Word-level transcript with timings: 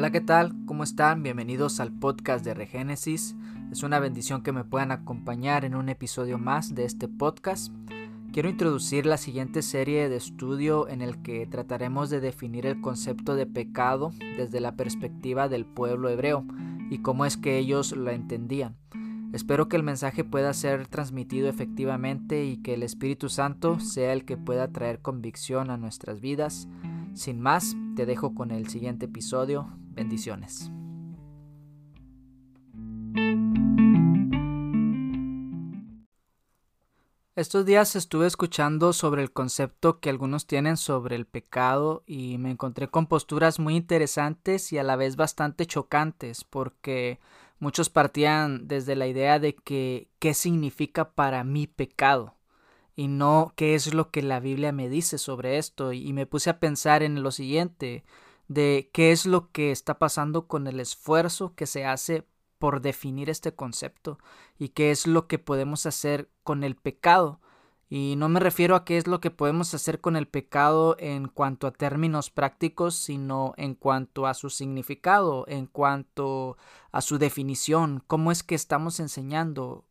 Hola, 0.00 0.12
¿qué 0.12 0.22
tal? 0.22 0.54
¿Cómo 0.64 0.82
están? 0.82 1.22
Bienvenidos 1.22 1.78
al 1.78 1.92
podcast 1.92 2.42
de 2.42 2.54
Regénesis. 2.54 3.36
Es 3.70 3.82
una 3.82 3.98
bendición 3.98 4.42
que 4.42 4.50
me 4.50 4.64
puedan 4.64 4.92
acompañar 4.92 5.66
en 5.66 5.74
un 5.74 5.90
episodio 5.90 6.38
más 6.38 6.74
de 6.74 6.86
este 6.86 7.06
podcast. 7.06 7.70
Quiero 8.32 8.48
introducir 8.48 9.04
la 9.04 9.18
siguiente 9.18 9.60
serie 9.60 10.08
de 10.08 10.16
estudio 10.16 10.88
en 10.88 11.02
el 11.02 11.20
que 11.20 11.46
trataremos 11.46 12.08
de 12.08 12.20
definir 12.20 12.64
el 12.64 12.80
concepto 12.80 13.34
de 13.34 13.44
pecado 13.44 14.14
desde 14.38 14.60
la 14.60 14.74
perspectiva 14.74 15.50
del 15.50 15.66
pueblo 15.66 16.08
hebreo 16.08 16.46
y 16.88 17.02
cómo 17.02 17.26
es 17.26 17.36
que 17.36 17.58
ellos 17.58 17.92
lo 17.92 18.10
entendían. 18.10 18.78
Espero 19.34 19.68
que 19.68 19.76
el 19.76 19.82
mensaje 19.82 20.24
pueda 20.24 20.54
ser 20.54 20.88
transmitido 20.88 21.46
efectivamente 21.46 22.46
y 22.46 22.56
que 22.56 22.72
el 22.72 22.84
Espíritu 22.84 23.28
Santo 23.28 23.78
sea 23.80 24.14
el 24.14 24.24
que 24.24 24.38
pueda 24.38 24.72
traer 24.72 25.02
convicción 25.02 25.68
a 25.68 25.76
nuestras 25.76 26.22
vidas. 26.22 26.68
Sin 27.12 27.38
más, 27.38 27.76
te 27.96 28.06
dejo 28.06 28.34
con 28.34 28.50
el 28.50 28.68
siguiente 28.68 29.04
episodio. 29.04 29.68
Bendiciones. 29.90 30.70
Estos 37.40 37.64
días 37.64 37.96
estuve 37.96 38.26
escuchando 38.26 38.92
sobre 38.92 39.22
el 39.22 39.32
concepto 39.32 39.98
que 39.98 40.10
algunos 40.10 40.46
tienen 40.46 40.76
sobre 40.76 41.16
el 41.16 41.26
pecado 41.26 42.02
y 42.06 42.36
me 42.36 42.50
encontré 42.50 42.88
con 42.88 43.06
posturas 43.06 43.58
muy 43.58 43.76
interesantes 43.76 44.74
y 44.74 44.78
a 44.78 44.82
la 44.82 44.94
vez 44.96 45.16
bastante 45.16 45.64
chocantes 45.64 46.44
porque 46.44 47.18
muchos 47.58 47.88
partían 47.88 48.68
desde 48.68 48.94
la 48.94 49.06
idea 49.06 49.38
de 49.38 49.54
que 49.54 50.10
qué 50.18 50.34
significa 50.34 51.12
para 51.12 51.42
mí 51.42 51.66
pecado 51.66 52.34
y 52.94 53.08
no 53.08 53.54
qué 53.56 53.74
es 53.74 53.94
lo 53.94 54.10
que 54.10 54.20
la 54.20 54.40
Biblia 54.40 54.72
me 54.72 54.90
dice 54.90 55.16
sobre 55.16 55.56
esto 55.56 55.94
y 55.94 56.12
me 56.12 56.26
puse 56.26 56.50
a 56.50 56.60
pensar 56.60 57.02
en 57.02 57.22
lo 57.22 57.30
siguiente 57.30 58.04
de 58.50 58.90
qué 58.92 59.12
es 59.12 59.26
lo 59.26 59.52
que 59.52 59.70
está 59.70 60.00
pasando 60.00 60.48
con 60.48 60.66
el 60.66 60.80
esfuerzo 60.80 61.54
que 61.54 61.66
se 61.66 61.84
hace 61.86 62.26
por 62.58 62.80
definir 62.80 63.30
este 63.30 63.54
concepto 63.54 64.18
y 64.58 64.70
qué 64.70 64.90
es 64.90 65.06
lo 65.06 65.28
que 65.28 65.38
podemos 65.38 65.86
hacer 65.86 66.28
con 66.42 66.64
el 66.64 66.74
pecado. 66.74 67.40
Y 67.88 68.16
no 68.16 68.28
me 68.28 68.40
refiero 68.40 68.74
a 68.74 68.84
qué 68.84 68.98
es 68.98 69.06
lo 69.06 69.20
que 69.20 69.30
podemos 69.30 69.72
hacer 69.72 70.00
con 70.00 70.16
el 70.16 70.26
pecado 70.26 70.96
en 70.98 71.28
cuanto 71.28 71.68
a 71.68 71.70
términos 71.70 72.30
prácticos, 72.30 72.96
sino 72.96 73.54
en 73.56 73.76
cuanto 73.76 74.26
a 74.26 74.34
su 74.34 74.50
significado, 74.50 75.44
en 75.46 75.66
cuanto 75.66 76.56
a 76.90 77.02
su 77.02 77.18
definición, 77.18 78.02
cómo 78.08 78.32
es 78.32 78.42
que 78.42 78.56
estamos 78.56 78.98
enseñando 78.98 79.84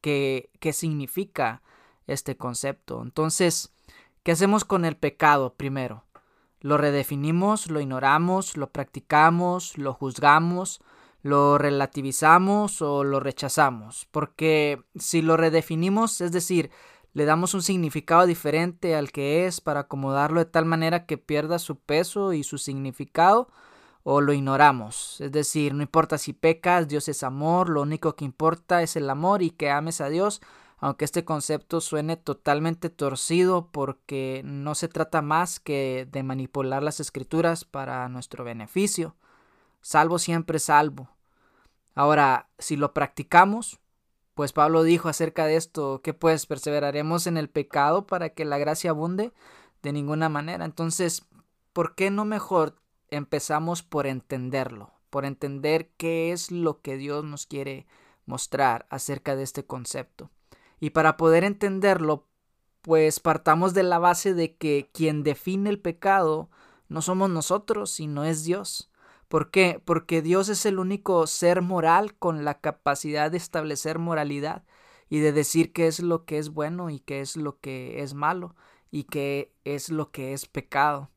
qué, 0.00 0.50
qué 0.60 0.72
significa 0.72 1.62
este 2.06 2.36
concepto. 2.36 3.02
Entonces, 3.02 3.72
¿qué 4.22 4.30
hacemos 4.30 4.64
con 4.64 4.84
el 4.84 4.96
pecado 4.96 5.54
primero? 5.54 6.03
Lo 6.64 6.78
redefinimos, 6.78 7.70
lo 7.70 7.78
ignoramos, 7.78 8.56
lo 8.56 8.70
practicamos, 8.70 9.76
lo 9.76 9.92
juzgamos, 9.92 10.80
lo 11.20 11.58
relativizamos 11.58 12.80
o 12.80 13.04
lo 13.04 13.20
rechazamos. 13.20 14.08
Porque 14.10 14.82
si 14.94 15.20
lo 15.20 15.36
redefinimos, 15.36 16.22
es 16.22 16.32
decir, 16.32 16.70
le 17.12 17.26
damos 17.26 17.52
un 17.52 17.60
significado 17.60 18.24
diferente 18.24 18.96
al 18.96 19.12
que 19.12 19.44
es 19.44 19.60
para 19.60 19.80
acomodarlo 19.80 20.40
de 20.40 20.46
tal 20.46 20.64
manera 20.64 21.04
que 21.04 21.18
pierda 21.18 21.58
su 21.58 21.76
peso 21.76 22.32
y 22.32 22.44
su 22.44 22.56
significado, 22.56 23.50
o 24.02 24.22
lo 24.22 24.32
ignoramos. 24.32 25.20
Es 25.20 25.32
decir, 25.32 25.74
no 25.74 25.82
importa 25.82 26.16
si 26.16 26.32
pecas, 26.32 26.88
Dios 26.88 27.10
es 27.10 27.22
amor, 27.24 27.68
lo 27.68 27.82
único 27.82 28.16
que 28.16 28.24
importa 28.24 28.80
es 28.80 28.96
el 28.96 29.10
amor 29.10 29.42
y 29.42 29.50
que 29.50 29.70
ames 29.70 30.00
a 30.00 30.08
Dios, 30.08 30.40
aunque 30.84 31.06
este 31.06 31.24
concepto 31.24 31.80
suene 31.80 32.18
totalmente 32.18 32.90
torcido 32.90 33.70
porque 33.72 34.42
no 34.44 34.74
se 34.74 34.86
trata 34.86 35.22
más 35.22 35.58
que 35.58 36.06
de 36.12 36.22
manipular 36.22 36.82
las 36.82 37.00
escrituras 37.00 37.64
para 37.64 38.06
nuestro 38.10 38.44
beneficio. 38.44 39.16
Salvo 39.80 40.18
siempre 40.18 40.58
salvo. 40.58 41.08
Ahora, 41.94 42.50
si 42.58 42.76
lo 42.76 42.92
practicamos, 42.92 43.80
pues 44.34 44.52
Pablo 44.52 44.82
dijo 44.82 45.08
acerca 45.08 45.46
de 45.46 45.56
esto 45.56 46.02
que 46.02 46.12
pues 46.12 46.44
perseveraremos 46.44 47.26
en 47.26 47.38
el 47.38 47.48
pecado 47.48 48.06
para 48.06 48.34
que 48.34 48.44
la 48.44 48.58
gracia 48.58 48.90
abunde 48.90 49.32
de 49.80 49.90
ninguna 49.90 50.28
manera. 50.28 50.66
Entonces, 50.66 51.24
¿por 51.72 51.94
qué 51.94 52.10
no 52.10 52.26
mejor 52.26 52.76
empezamos 53.08 53.82
por 53.82 54.06
entenderlo? 54.06 54.92
Por 55.08 55.24
entender 55.24 55.88
qué 55.96 56.32
es 56.32 56.50
lo 56.50 56.82
que 56.82 56.98
Dios 56.98 57.24
nos 57.24 57.46
quiere 57.46 57.86
mostrar 58.26 58.84
acerca 58.90 59.34
de 59.34 59.44
este 59.44 59.64
concepto. 59.64 60.30
Y 60.84 60.90
para 60.90 61.16
poder 61.16 61.44
entenderlo, 61.44 62.28
pues 62.82 63.18
partamos 63.18 63.72
de 63.72 63.84
la 63.84 63.98
base 63.98 64.34
de 64.34 64.54
que 64.54 64.90
quien 64.92 65.22
define 65.22 65.70
el 65.70 65.80
pecado 65.80 66.50
no 66.90 67.00
somos 67.00 67.30
nosotros, 67.30 67.88
sino 67.90 68.22
es 68.24 68.44
Dios. 68.44 68.90
¿Por 69.28 69.50
qué? 69.50 69.80
Porque 69.82 70.20
Dios 70.20 70.50
es 70.50 70.66
el 70.66 70.78
único 70.78 71.26
ser 71.26 71.62
moral 71.62 72.14
con 72.16 72.44
la 72.44 72.60
capacidad 72.60 73.30
de 73.30 73.38
establecer 73.38 73.98
moralidad 73.98 74.62
y 75.08 75.20
de 75.20 75.32
decir 75.32 75.72
qué 75.72 75.86
es 75.86 76.00
lo 76.00 76.26
que 76.26 76.36
es 76.36 76.50
bueno 76.50 76.90
y 76.90 77.00
qué 77.00 77.22
es 77.22 77.38
lo 77.38 77.58
que 77.60 78.02
es 78.02 78.12
malo 78.12 78.54
y 78.90 79.04
qué 79.04 79.54
es 79.64 79.88
lo 79.88 80.10
que 80.10 80.34
es 80.34 80.44
pecado. 80.44 81.08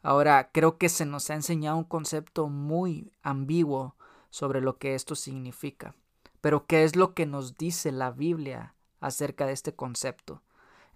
Ahora, 0.00 0.52
creo 0.52 0.78
que 0.78 0.88
se 0.88 1.06
nos 1.06 1.28
ha 1.30 1.34
enseñado 1.34 1.76
un 1.76 1.82
concepto 1.82 2.46
muy 2.46 3.10
ambiguo 3.22 3.96
sobre 4.30 4.60
lo 4.60 4.78
que 4.78 4.94
esto 4.94 5.16
significa. 5.16 5.96
Pero, 6.40 6.68
¿qué 6.68 6.84
es 6.84 6.94
lo 6.94 7.14
que 7.14 7.26
nos 7.26 7.58
dice 7.58 7.90
la 7.90 8.12
Biblia 8.12 8.76
acerca 9.00 9.46
de 9.46 9.52
este 9.52 9.74
concepto. 9.74 10.42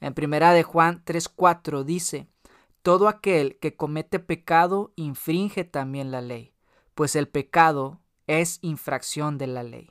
En 0.00 0.14
primera 0.14 0.52
de 0.52 0.62
Juan 0.62 1.04
3:4 1.04 1.84
dice, 1.84 2.26
todo 2.82 3.08
aquel 3.08 3.58
que 3.60 3.76
comete 3.76 4.18
pecado 4.18 4.92
infringe 4.96 5.64
también 5.64 6.10
la 6.10 6.20
ley, 6.20 6.52
pues 6.94 7.14
el 7.14 7.28
pecado 7.28 8.00
es 8.26 8.58
infracción 8.62 9.38
de 9.38 9.46
la 9.46 9.62
ley. 9.62 9.90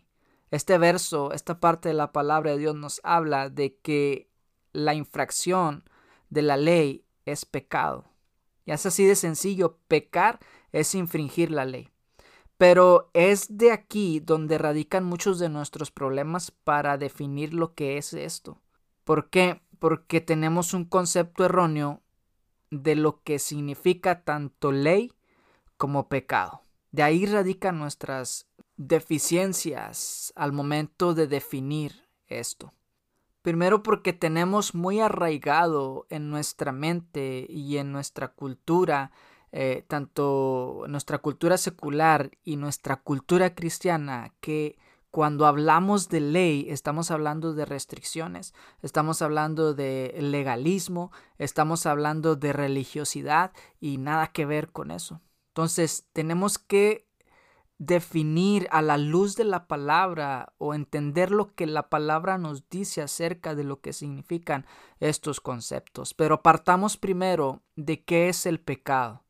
Este 0.49 0.77
verso, 0.77 1.31
esta 1.31 1.61
parte 1.61 1.89
de 1.89 1.95
la 1.95 2.11
palabra 2.11 2.51
de 2.51 2.57
Dios 2.57 2.75
nos 2.75 2.99
habla 3.03 3.49
de 3.49 3.77
que 3.77 4.29
la 4.73 4.93
infracción 4.93 5.85
de 6.29 6.41
la 6.41 6.57
ley 6.57 7.05
es 7.25 7.45
pecado. 7.45 8.05
Y 8.65 8.71
es 8.71 8.85
así 8.85 9.05
de 9.05 9.15
sencillo, 9.15 9.77
pecar 9.87 10.39
es 10.71 10.93
infringir 10.95 11.51
la 11.51 11.65
ley. 11.65 11.90
Pero 12.61 13.09
es 13.13 13.57
de 13.57 13.71
aquí 13.71 14.19
donde 14.19 14.59
radican 14.59 15.03
muchos 15.03 15.39
de 15.39 15.49
nuestros 15.49 15.89
problemas 15.89 16.51
para 16.51 16.99
definir 16.99 17.55
lo 17.55 17.73
que 17.73 17.97
es 17.97 18.13
esto. 18.13 18.61
¿Por 19.03 19.31
qué? 19.31 19.63
Porque 19.79 20.21
tenemos 20.21 20.75
un 20.75 20.85
concepto 20.85 21.43
erróneo 21.43 22.03
de 22.69 22.95
lo 22.95 23.23
que 23.23 23.39
significa 23.39 24.21
tanto 24.23 24.71
ley 24.71 25.11
como 25.75 26.07
pecado. 26.07 26.61
De 26.91 27.01
ahí 27.01 27.25
radican 27.25 27.79
nuestras 27.79 28.45
deficiencias 28.77 30.31
al 30.35 30.51
momento 30.51 31.15
de 31.15 31.25
definir 31.25 32.05
esto. 32.27 32.75
Primero 33.41 33.81
porque 33.81 34.13
tenemos 34.13 34.75
muy 34.75 34.99
arraigado 34.99 36.05
en 36.11 36.29
nuestra 36.29 36.71
mente 36.71 37.47
y 37.49 37.77
en 37.77 37.91
nuestra 37.91 38.27
cultura 38.27 39.11
eh, 39.51 39.83
tanto 39.87 40.85
nuestra 40.87 41.17
cultura 41.17 41.57
secular 41.57 42.31
y 42.43 42.55
nuestra 42.55 42.97
cultura 42.97 43.53
cristiana 43.53 44.33
que 44.39 44.77
cuando 45.11 45.45
hablamos 45.45 46.07
de 46.07 46.21
ley 46.21 46.67
estamos 46.69 47.11
hablando 47.11 47.53
de 47.53 47.65
restricciones, 47.65 48.53
estamos 48.81 49.21
hablando 49.21 49.73
de 49.73 50.15
legalismo, 50.21 51.11
estamos 51.37 51.85
hablando 51.85 52.37
de 52.37 52.53
religiosidad 52.53 53.51
y 53.81 53.97
nada 53.97 54.27
que 54.27 54.45
ver 54.45 54.71
con 54.71 54.89
eso. 54.89 55.21
Entonces 55.49 56.07
tenemos 56.13 56.57
que 56.57 57.11
definir 57.77 58.67
a 58.71 58.81
la 58.81 58.97
luz 58.97 59.35
de 59.35 59.43
la 59.43 59.67
palabra 59.67 60.53
o 60.59 60.75
entender 60.75 61.31
lo 61.31 61.55
que 61.55 61.65
la 61.65 61.89
palabra 61.89 62.37
nos 62.37 62.69
dice 62.69 63.01
acerca 63.01 63.55
de 63.55 63.63
lo 63.63 63.81
que 63.81 63.91
significan 63.91 64.65
estos 64.99 65.41
conceptos. 65.41 66.13
Pero 66.13 66.41
partamos 66.43 66.95
primero 66.95 67.63
de 67.75 68.03
qué 68.03 68.29
es 68.29 68.45
el 68.45 68.59
pecado. 68.59 69.23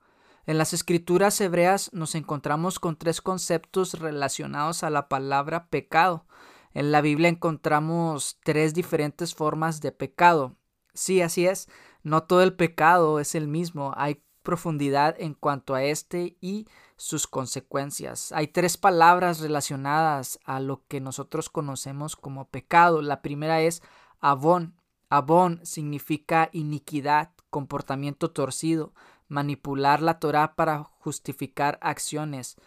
En 0.51 0.57
las 0.57 0.73
escrituras 0.73 1.39
hebreas 1.39 1.93
nos 1.93 2.13
encontramos 2.13 2.77
con 2.77 2.97
tres 2.97 3.21
conceptos 3.21 3.93
relacionados 3.93 4.83
a 4.83 4.89
la 4.89 5.07
palabra 5.07 5.69
pecado. 5.69 6.25
En 6.73 6.91
la 6.91 6.99
Biblia 6.99 7.29
encontramos 7.29 8.37
tres 8.43 8.73
diferentes 8.73 9.33
formas 9.33 9.79
de 9.79 9.93
pecado. 9.93 10.57
Sí, 10.93 11.21
así 11.21 11.47
es, 11.47 11.69
no 12.03 12.23
todo 12.23 12.43
el 12.43 12.53
pecado 12.53 13.21
es 13.21 13.33
el 13.33 13.47
mismo, 13.47 13.93
hay 13.95 14.25
profundidad 14.43 15.15
en 15.19 15.35
cuanto 15.35 15.73
a 15.73 15.85
este 15.85 16.35
y 16.41 16.67
sus 16.97 17.27
consecuencias. 17.27 18.33
Hay 18.33 18.47
tres 18.47 18.75
palabras 18.75 19.39
relacionadas 19.39 20.37
a 20.43 20.59
lo 20.59 20.83
que 20.89 20.99
nosotros 20.99 21.49
conocemos 21.49 22.17
como 22.17 22.49
pecado. 22.49 23.01
La 23.01 23.21
primera 23.21 23.61
es 23.61 23.81
abón. 24.19 24.75
Abón 25.09 25.61
significa 25.63 26.49
iniquidad, 26.51 27.31
comportamiento 27.49 28.31
torcido 28.31 28.91
manipular 29.31 30.01
la 30.01 30.19
Torah 30.19 30.55
para 30.55 30.83
justificar 30.99 31.79
acciones 31.81 32.57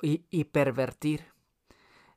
y, 0.00 0.44
pervertir. 0.44 1.26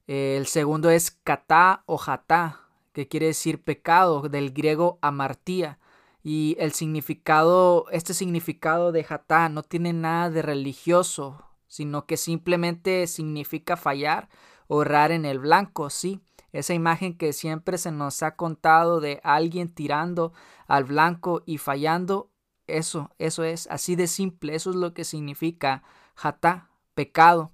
El 0.07 0.47
segundo 0.47 0.89
es 0.89 1.11
kata 1.11 1.83
o 1.85 1.97
jata, 1.97 2.61
que 2.93 3.07
quiere 3.07 3.27
decir 3.27 3.61
pecado, 3.63 4.29
del 4.29 4.51
griego 4.51 4.97
amartía. 5.01 5.77
Y 6.23 6.55
el 6.59 6.71
significado, 6.71 7.85
este 7.91 8.13
significado 8.13 8.91
de 8.91 9.03
jata 9.03 9.49
no 9.49 9.63
tiene 9.63 9.93
nada 9.93 10.29
de 10.29 10.41
religioso, 10.41 11.45
sino 11.67 12.05
que 12.05 12.17
simplemente 12.17 13.07
significa 13.07 13.75
fallar 13.75 14.29
o 14.67 14.81
errar 14.81 15.11
en 15.11 15.25
el 15.25 15.39
blanco, 15.39 15.89
sí. 15.89 16.21
Esa 16.53 16.73
imagen 16.73 17.17
que 17.17 17.33
siempre 17.33 17.77
se 17.77 17.91
nos 17.91 18.23
ha 18.23 18.35
contado 18.35 19.01
de 19.01 19.19
alguien 19.23 19.73
tirando 19.73 20.31
al 20.67 20.85
blanco 20.85 21.43
y 21.45 21.57
fallando, 21.57 22.31
eso, 22.67 23.11
eso 23.17 23.43
es 23.43 23.67
así 23.71 23.95
de 23.95 24.07
simple, 24.07 24.55
eso 24.55 24.69
es 24.69 24.75
lo 24.75 24.93
que 24.93 25.03
significa 25.03 25.83
jatá, 26.15 26.69
pecado. 26.93 27.51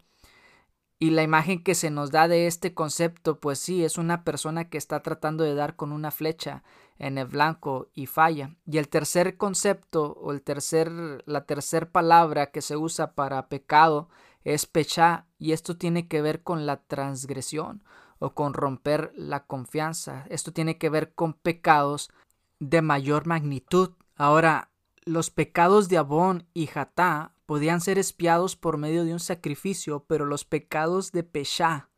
Y 0.99 1.09
la 1.09 1.23
imagen 1.23 1.61
que 1.61 1.75
se 1.75 1.89
nos 1.89 2.11
da 2.11 2.27
de 2.27 2.47
este 2.47 2.73
concepto, 2.73 3.39
pues 3.39 3.59
sí, 3.59 3.83
es 3.83 3.97
una 3.97 4.23
persona 4.23 4.69
que 4.69 4.77
está 4.77 5.01
tratando 5.01 5.43
de 5.43 5.53
dar 5.53 5.75
con 5.75 5.91
una 5.91 6.11
flecha 6.11 6.63
en 6.97 7.17
el 7.17 7.27
blanco 7.27 7.89
y 7.93 8.05
falla. 8.05 8.55
Y 8.65 8.77
el 8.77 8.87
tercer 8.87 9.35
concepto 9.35 10.13
o 10.13 10.31
el 10.31 10.41
tercer, 10.41 10.91
la 11.25 11.45
tercera 11.45 11.91
palabra 11.91 12.51
que 12.51 12.61
se 12.61 12.77
usa 12.77 13.13
para 13.15 13.49
pecado 13.49 14.07
es 14.43 14.65
pechá 14.65 15.25
y 15.37 15.51
esto 15.51 15.77
tiene 15.77 16.07
que 16.07 16.21
ver 16.21 16.41
con 16.41 16.65
la 16.65 16.77
transgresión 16.77 17.83
o 18.19 18.33
con 18.33 18.53
romper 18.53 19.11
la 19.15 19.45
confianza. 19.45 20.25
Esto 20.29 20.53
tiene 20.53 20.77
que 20.77 20.89
ver 20.89 21.13
con 21.13 21.33
pecados 21.33 22.11
de 22.59 22.81
mayor 22.81 23.25
magnitud. 23.25 23.91
Ahora, 24.15 24.69
los 25.05 25.29
pecados 25.29 25.89
de 25.89 25.97
Abón 25.97 26.47
y 26.53 26.67
Jatá 26.67 27.33
podían 27.45 27.81
ser 27.81 27.97
espiados 27.97 28.55
por 28.55 28.77
medio 28.77 29.05
de 29.05 29.13
un 29.13 29.19
sacrificio, 29.19 30.05
pero 30.07 30.25
los 30.25 30.45
pecados 30.45 31.11
de 31.11 31.23
Peshá 31.23 31.89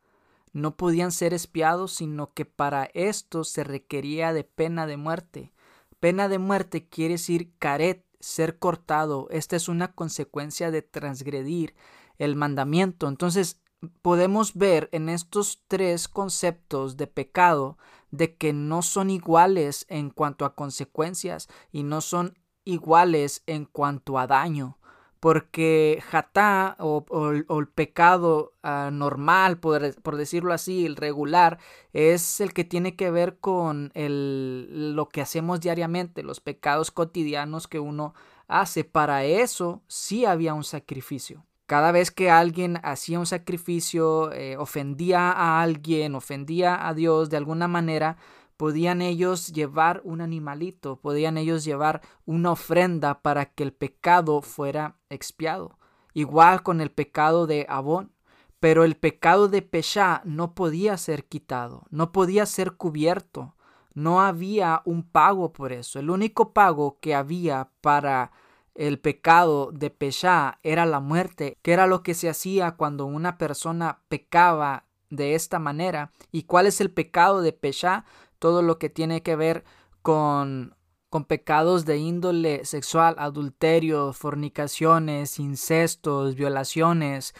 no 0.52 0.76
podían 0.76 1.12
ser 1.12 1.34
espiados, 1.34 1.92
sino 1.92 2.32
que 2.32 2.44
para 2.44 2.90
esto 2.94 3.44
se 3.44 3.62
requería 3.62 4.32
de 4.32 4.44
pena 4.44 4.86
de 4.86 4.96
muerte. 4.96 5.52
Pena 6.00 6.28
de 6.28 6.38
muerte 6.38 6.88
quiere 6.88 7.14
decir 7.14 7.52
caret, 7.58 8.04
ser 8.20 8.58
cortado. 8.58 9.28
Esta 9.30 9.56
es 9.56 9.68
una 9.68 9.92
consecuencia 9.92 10.70
de 10.70 10.82
transgredir 10.82 11.74
el 12.18 12.36
mandamiento. 12.36 13.08
Entonces, 13.08 13.60
podemos 14.02 14.54
ver 14.54 14.88
en 14.92 15.08
estos 15.08 15.62
tres 15.68 16.08
conceptos 16.08 16.96
de 16.96 17.06
pecado 17.06 17.76
de 18.10 18.36
que 18.36 18.52
no 18.52 18.82
son 18.82 19.10
iguales 19.10 19.84
en 19.88 20.10
cuanto 20.10 20.44
a 20.44 20.54
consecuencias 20.54 21.48
y 21.70 21.82
no 21.82 22.00
son 22.00 22.38
iguales 22.66 23.42
en 23.46 23.64
cuanto 23.64 24.18
a 24.18 24.26
daño 24.26 24.76
porque 25.26 26.02
jatá 26.08 26.76
o, 26.78 27.04
el 27.32 27.68
pecado 27.68 28.52
ah, 28.62 28.90
normal, 28.92 29.58
por, 29.58 30.16
decirlo 30.16 30.52
así, 30.52 30.86
el 30.86 30.94
regular, 30.94 31.58
es 31.92 32.40
el 32.40 32.52
que 32.52 32.62
tiene 32.62 32.94
que 32.94 33.10
ver 33.10 33.38
con 33.38 33.90
el, 33.94 34.94
lo 34.94 35.08
que 35.08 35.22
hacemos 35.22 35.60
diariamente, 35.60 36.22
los 36.22 36.40
pecados 36.40 36.92
cotidianos 36.92 37.66
que 37.66 37.80
uno 37.80 38.14
hace. 38.46 38.84
Para 38.84 39.24
eso 39.24 39.82
sí 39.88 40.24
había 40.24 40.54
un 40.54 40.64
sacrificio. 40.64 41.44
Cada 41.66 41.90
vez 41.90 42.12
que 42.12 42.30
alguien 42.30 42.78
hacía 42.84 43.18
un 43.18 43.26
sacrificio, 43.26 44.32
eh, 44.32 44.56
ofendía 44.56 45.32
a 45.32 45.60
alguien, 45.60 46.14
ofendía 46.14 46.86
a 46.86 46.94
Dios 46.94 47.30
de 47.30 47.38
alguna 47.38 47.66
manera, 47.66 48.16
podían 48.56 49.02
ellos 49.02 49.52
llevar 49.52 50.00
un 50.04 50.20
animalito, 50.20 50.96
podían 50.96 51.36
ellos 51.38 51.64
llevar 51.64 52.02
una 52.24 52.52
ofrenda 52.52 53.22
para 53.22 53.46
que 53.46 53.62
el 53.62 53.72
pecado 53.72 54.42
fuera 54.42 54.96
expiado. 55.08 55.78
Igual 56.14 56.62
con 56.62 56.80
el 56.80 56.90
pecado 56.90 57.46
de 57.46 57.66
Abón. 57.68 58.12
Pero 58.58 58.84
el 58.84 58.96
pecado 58.96 59.48
de 59.48 59.60
Peshá 59.60 60.22
no 60.24 60.54
podía 60.54 60.96
ser 60.96 61.26
quitado, 61.26 61.84
no 61.90 62.10
podía 62.10 62.46
ser 62.46 62.72
cubierto. 62.72 63.54
No 63.92 64.20
había 64.20 64.82
un 64.84 65.02
pago 65.02 65.52
por 65.52 65.72
eso. 65.72 65.98
El 65.98 66.10
único 66.10 66.52
pago 66.52 66.98
que 67.00 67.14
había 67.14 67.70
para 67.80 68.32
el 68.74 68.98
pecado 68.98 69.70
de 69.72 69.90
Peshá 69.90 70.58
era 70.62 70.86
la 70.86 71.00
muerte, 71.00 71.56
que 71.62 71.72
era 71.72 71.86
lo 71.86 72.02
que 72.02 72.14
se 72.14 72.28
hacía 72.28 72.72
cuando 72.72 73.06
una 73.06 73.38
persona 73.38 74.00
pecaba 74.08 74.84
de 75.10 75.34
esta 75.34 75.58
manera. 75.58 76.12
¿Y 76.30 76.42
cuál 76.42 76.66
es 76.66 76.80
el 76.80 76.90
pecado 76.90 77.42
de 77.42 77.52
Peshá? 77.52 78.04
Todo 78.38 78.62
lo 78.62 78.78
que 78.78 78.90
tiene 78.90 79.22
que 79.22 79.36
ver 79.36 79.64
con, 80.02 80.76
con 81.08 81.24
pecados 81.24 81.84
de 81.84 81.98
índole 81.98 82.64
sexual, 82.64 83.16
adulterio, 83.18 84.12
fornicaciones, 84.12 85.38
incestos, 85.38 86.34
violaciones, 86.34 87.34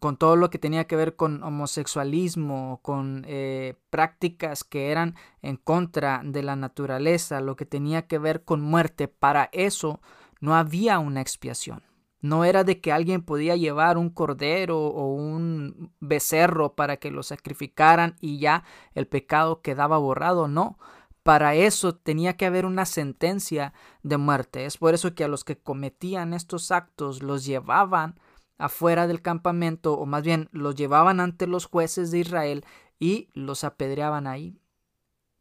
con, 0.00 0.16
todo 0.16 0.36
lo 0.36 0.50
que 0.50 0.58
tenía 0.58 0.86
que 0.86 0.96
ver 0.96 1.16
con 1.16 1.42
homosexualismo, 1.42 2.80
con 2.82 3.24
eh, 3.28 3.74
prácticas 3.90 4.64
que 4.64 4.90
eran 4.90 5.14
en 5.42 5.56
contra 5.56 6.22
de 6.24 6.42
la 6.42 6.56
naturaleza, 6.56 7.40
lo 7.40 7.56
que 7.56 7.66
tenía 7.66 8.06
que 8.06 8.18
ver 8.18 8.44
con 8.44 8.62
muerte, 8.62 9.08
para 9.08 9.50
eso 9.52 10.00
no 10.40 10.54
había 10.56 10.98
una 10.98 11.20
expiación. 11.20 11.82
No 12.22 12.44
era 12.44 12.62
de 12.62 12.80
que 12.80 12.92
alguien 12.92 13.22
podía 13.22 13.56
llevar 13.56 13.98
un 13.98 14.08
cordero 14.08 14.78
o 14.78 15.12
un 15.12 15.92
becerro 15.98 16.74
para 16.74 16.96
que 16.96 17.10
lo 17.10 17.24
sacrificaran 17.24 18.16
y 18.20 18.38
ya 18.38 18.64
el 18.94 19.08
pecado 19.08 19.60
quedaba 19.60 19.98
borrado, 19.98 20.46
no. 20.46 20.78
Para 21.24 21.56
eso 21.56 21.94
tenía 21.94 22.36
que 22.36 22.46
haber 22.46 22.64
una 22.64 22.86
sentencia 22.86 23.74
de 24.04 24.16
muerte. 24.16 24.66
Es 24.66 24.78
por 24.78 24.94
eso 24.94 25.14
que 25.14 25.24
a 25.24 25.28
los 25.28 25.44
que 25.44 25.58
cometían 25.58 26.32
estos 26.32 26.70
actos 26.70 27.22
los 27.22 27.44
llevaban 27.44 28.18
afuera 28.56 29.08
del 29.08 29.20
campamento 29.20 29.94
o 29.94 30.06
más 30.06 30.22
bien 30.22 30.48
los 30.52 30.76
llevaban 30.76 31.18
ante 31.18 31.48
los 31.48 31.66
jueces 31.66 32.12
de 32.12 32.20
Israel 32.20 32.64
y 33.00 33.30
los 33.34 33.64
apedreaban 33.64 34.28
ahí. 34.28 34.60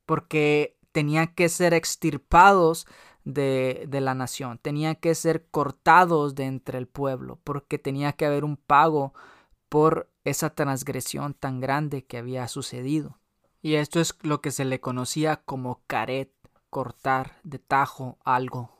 Porque 0.08 0.80
tenían 0.92 1.28
que 1.28 1.48
ser 1.48 1.74
extirpados 1.76 2.88
de, 3.24 3.86
de, 3.88 4.02
la 4.02 4.14
nación, 4.14 4.60
tenían 4.60 4.96
que 4.96 5.16
ser 5.16 5.46
cortados 5.50 6.36
de 6.36 6.46
entre 6.46 6.78
el 6.78 6.88
pueblo, 6.88 7.40
porque 7.44 7.78
tenía 7.78 8.14
que 8.14 8.26
haber 8.26 8.44
un 8.44 8.58
pago 8.58 9.14
por 9.70 10.10
esa 10.24 10.52
transgresión 10.52 11.34
tan 11.34 11.60
grande 11.60 12.06
que 12.06 12.18
había 12.18 12.48
sucedido. 12.48 13.18
Y 13.62 13.76
esto 13.76 14.00
es 14.00 14.16
lo 14.22 14.42
que 14.42 14.52
se 14.52 14.66
le 14.66 14.80
conocía 14.80 15.38
como 15.38 15.82
caret, 15.88 16.32
cortar 16.70 17.38
de 17.44 17.60
tajo 17.60 18.18
algo. 18.24 18.72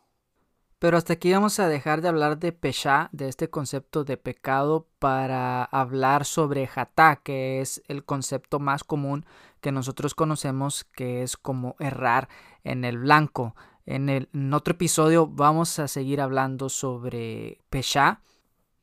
Pero 0.82 0.98
hasta 0.98 1.14
aquí 1.14 1.32
vamos 1.32 1.60
a 1.60 1.68
dejar 1.68 2.02
de 2.02 2.08
hablar 2.08 2.40
de 2.40 2.54
Pesha, 2.54 3.10
de 3.12 3.28
este 3.28 3.52
concepto 3.52 4.04
de 4.04 4.18
pecado, 4.18 4.88
para 4.98 5.64
hablar 5.64 6.26
sobre 6.26 6.68
Hatá, 6.74 7.18
que 7.18 7.62
es 7.62 7.84
el 7.88 8.04
concepto 8.04 8.60
más 8.60 8.84
común 8.84 9.24
que 9.60 9.72
nosotros 9.72 10.16
conocemos, 10.16 10.84
que 10.84 11.22
es 11.22 11.38
como 11.38 11.76
errar 11.78 12.30
en 12.64 12.84
el 12.84 12.98
blanco. 12.98 13.56
En, 13.86 14.10
el, 14.10 14.30
otro 14.54 14.74
episodio 14.74 15.28
vamos 15.28 15.80
a 15.80 15.88
seguir 15.88 16.22
hablando 16.22 16.70
sobre 16.70 17.60
Pesha, 17.70 18.22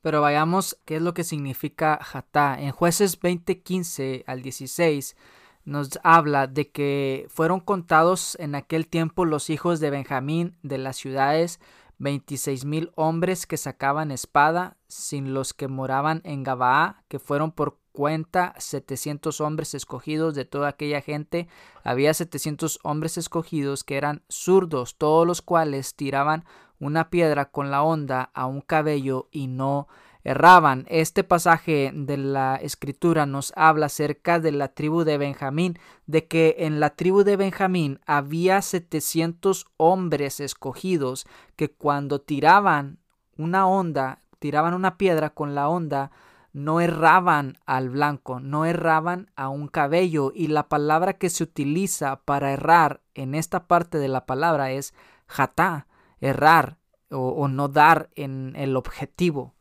pero 0.01 0.21
vayamos 0.21 0.77
qué 0.85 0.97
es 0.97 1.01
lo 1.01 1.13
que 1.13 1.23
significa 1.23 1.99
Hatá. 2.13 2.59
En 2.59 2.71
jueces 2.71 3.19
20:15 3.19 4.23
al 4.27 4.41
16 4.41 5.15
nos 5.65 5.99
habla 6.03 6.47
de 6.47 6.71
que 6.71 7.27
fueron 7.29 7.59
contados 7.59 8.35
en 8.39 8.55
aquel 8.55 8.87
tiempo 8.87 9.25
los 9.25 9.49
hijos 9.49 9.79
de 9.79 9.89
Benjamín 9.89 10.57
de 10.63 10.77
las 10.77 10.97
ciudades 10.97 11.59
veintiséis 11.99 12.65
mil 12.65 12.91
hombres 12.95 13.45
que 13.45 13.57
sacaban 13.57 14.09
espada, 14.09 14.77
sin 14.87 15.33
los 15.33 15.53
que 15.53 15.67
moraban 15.67 16.21
en 16.23 16.43
Gabaa, 16.43 17.03
que 17.07 17.19
fueron 17.19 17.51
por 17.51 17.77
cuenta 17.99 18.55
setecientos 18.59 19.41
hombres 19.41 19.73
escogidos 19.73 20.33
de 20.33 20.45
toda 20.45 20.69
aquella 20.69 21.01
gente. 21.01 21.49
Había 21.83 22.13
setecientos 22.13 22.79
hombres 22.81 23.17
escogidos 23.17 23.83
que 23.83 23.97
eran 23.97 24.23
zurdos, 24.29 24.97
todos 24.97 25.27
los 25.27 25.41
cuales 25.41 25.95
tiraban 25.95 26.45
una 26.79 27.09
piedra 27.09 27.51
con 27.51 27.71
la 27.71 27.83
onda 27.83 28.31
a 28.33 28.45
un 28.45 28.61
cabello 28.61 29.27
y 29.33 29.47
no 29.47 29.89
erraban. 30.23 30.85
Este 30.87 31.25
pasaje 31.25 31.91
de 31.93 32.15
la 32.15 32.55
escritura 32.55 33.25
nos 33.25 33.51
habla 33.57 33.87
acerca 33.87 34.39
de 34.39 34.53
la 34.53 34.69
tribu 34.69 35.03
de 35.03 35.17
Benjamín, 35.17 35.77
de 36.07 36.25
que 36.25 36.55
en 36.59 36.79
la 36.79 36.91
tribu 36.91 37.25
de 37.25 37.35
Benjamín 37.35 37.99
había 38.05 38.61
700 38.61 39.65
hombres 39.75 40.39
escogidos 40.39 41.27
que 41.57 41.69
cuando 41.69 42.21
tiraban 42.21 42.99
una 43.35 43.67
onda, 43.67 44.19
tiraban 44.39 44.73
una 44.73 44.97
piedra 44.97 45.31
con 45.31 45.53
la 45.53 45.67
onda, 45.67 46.11
no 46.53 46.81
erraban 46.81 47.57
al 47.65 47.89
blanco, 47.89 48.39
no 48.39 48.65
erraban 48.65 49.31
a 49.35 49.49
un 49.49 49.67
cabello 49.67 50.31
y 50.33 50.47
la 50.47 50.67
palabra 50.67 51.13
que 51.13 51.29
se 51.29 51.43
utiliza 51.43 52.21
para 52.23 52.51
errar 52.51 53.01
en 53.13 53.35
esta 53.35 53.67
parte 53.67 53.97
de 53.97 54.07
la 54.07 54.25
palabra 54.25 54.71
es 54.71 54.93
jatá, 55.27 55.87
errar 56.19 56.77
o, 57.11 57.29
o 57.29 57.47
no 57.47 57.67
dar 57.67 58.09
en 58.15 58.55
el 58.55 58.75
objetivo. 58.75 59.55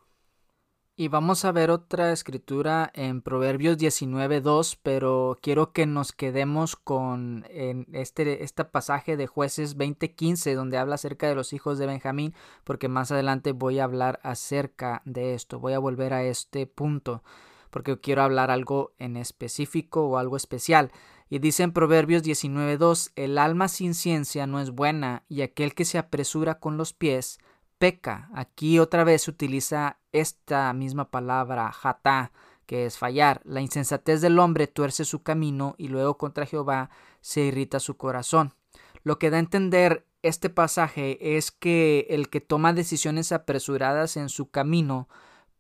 Y 1.00 1.07
vamos 1.07 1.45
a 1.45 1.52
ver 1.52 1.71
otra 1.71 2.11
escritura 2.11 2.90
en 2.93 3.23
Proverbios 3.23 3.78
19.2, 3.78 4.76
pero 4.83 5.38
quiero 5.40 5.73
que 5.73 5.87
nos 5.87 6.11
quedemos 6.11 6.75
con 6.75 7.47
en 7.50 7.87
este, 7.93 8.43
este 8.43 8.64
pasaje 8.64 9.17
de 9.17 9.28
jueces 9.28 9.78
20.15, 9.78 10.57
donde 10.57 10.76
habla 10.76 10.97
acerca 10.97 11.28
de 11.28 11.37
los 11.37 11.52
hijos 11.52 11.78
de 11.78 11.87
Benjamín, 11.87 12.35
porque 12.64 12.88
más 12.88 13.12
adelante 13.12 13.52
voy 13.52 13.78
a 13.78 13.85
hablar 13.85 14.19
acerca 14.25 15.00
de 15.05 15.35
esto. 15.35 15.61
Voy 15.61 15.75
a 15.75 15.78
volver 15.78 16.12
a 16.12 16.25
este 16.25 16.67
punto, 16.67 17.23
porque 17.71 18.00
quiero 18.00 18.23
hablar 18.23 18.50
algo 18.50 18.90
en 18.99 19.17
específico 19.17 20.05
o 20.05 20.19
algo 20.19 20.37
especial. 20.37 20.90
Y 21.31 21.38
dice 21.38 21.62
en 21.62 21.71
Proverbios 21.71 22.25
19.2, 22.25 23.12
el 23.14 23.38
alma 23.38 23.69
sin 23.69 23.95
ciencia 23.95 24.49
no 24.49 24.59
es 24.59 24.73
buena, 24.73 25.23
y 25.28 25.43
aquel 25.43 25.76
que 25.76 25.85
se 25.85 25.99
apresura 25.99 26.59
con 26.59 26.76
los 26.76 26.93
pies 26.93 27.38
peca. 27.78 28.28
Aquí 28.35 28.78
otra 28.78 29.04
vez 29.04 29.23
se 29.23 29.30
utiliza 29.30 29.99
esta 30.12 30.73
misma 30.73 31.11
palabra, 31.11 31.73
jatá, 31.73 32.32
que 32.66 32.85
es 32.85 32.99
fallar. 32.99 33.40
La 33.44 33.61
insensatez 33.61 34.20
del 34.20 34.38
hombre 34.38 34.66
tuerce 34.66 35.04
su 35.04 35.23
camino 35.23 35.75
y 35.78 35.88
luego 35.88 36.18
contra 36.18 36.47
Jehová 36.47 36.90
se 37.20 37.42
irrita 37.42 37.80
su 37.80 37.97
corazón. 37.97 38.54
Lo 39.02 39.18
que 39.18 39.30
da 39.30 39.37
a 39.38 39.40
entender 39.40 40.06
este 40.23 40.50
pasaje 40.50 41.37
es 41.37 41.50
que 41.50 42.06
el 42.11 42.28
que 42.28 42.40
toma 42.40 42.73
decisiones 42.73 43.32
apresuradas 43.32 44.16
en 44.16 44.28
su 44.28 44.50
camino 44.50 45.08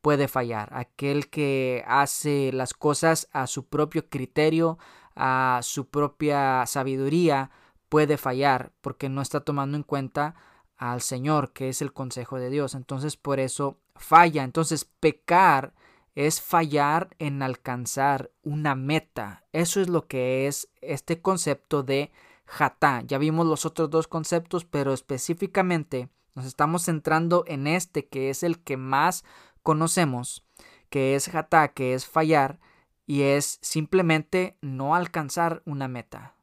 puede 0.02 0.28
fallar. 0.28 0.68
Aquel 0.72 1.30
que 1.30 1.84
hace 1.86 2.52
las 2.52 2.74
cosas 2.74 3.28
a 3.32 3.46
su 3.46 3.66
propio 3.66 4.08
criterio, 4.08 4.78
a 5.14 5.60
su 5.62 5.88
propia 5.88 6.64
sabiduría, 6.66 7.50
puede 7.88 8.16
fallar 8.18 8.72
porque 8.80 9.08
no 9.08 9.22
está 9.22 9.40
tomando 9.40 9.76
en 9.76 9.82
cuenta 9.82 10.34
al 10.78 11.02
Señor, 11.02 11.52
que 11.52 11.68
es 11.68 11.82
el 11.82 11.92
consejo 11.92 12.38
de 12.38 12.50
Dios. 12.50 12.74
Entonces 12.74 13.16
por 13.16 13.40
eso 13.40 13.78
falla. 13.96 14.44
Entonces 14.44 14.84
pecar 14.84 15.74
es 16.14 16.40
fallar 16.40 17.14
en 17.18 17.42
alcanzar 17.42 18.30
una 18.42 18.74
meta. 18.74 19.44
Eso 19.52 19.80
es 19.80 19.88
lo 19.88 20.06
que 20.06 20.46
es 20.46 20.68
este 20.80 21.20
concepto 21.20 21.82
de 21.82 22.10
jatá. 22.46 23.02
Ya 23.06 23.18
vimos 23.18 23.46
los 23.46 23.66
otros 23.66 23.90
dos 23.90 24.08
conceptos, 24.08 24.64
pero 24.64 24.92
específicamente 24.92 26.08
nos 26.34 26.46
estamos 26.46 26.84
centrando 26.84 27.44
en 27.46 27.66
este 27.66 28.08
que 28.08 28.30
es 28.30 28.42
el 28.42 28.60
que 28.60 28.76
más 28.76 29.24
conocemos, 29.62 30.44
que 30.88 31.14
es 31.14 31.28
jatá, 31.28 31.68
que 31.68 31.94
es 31.94 32.06
fallar 32.06 32.58
y 33.06 33.22
es 33.22 33.58
simplemente 33.62 34.56
no 34.60 34.94
alcanzar 34.94 35.62
una 35.66 35.88
meta. 35.88 36.34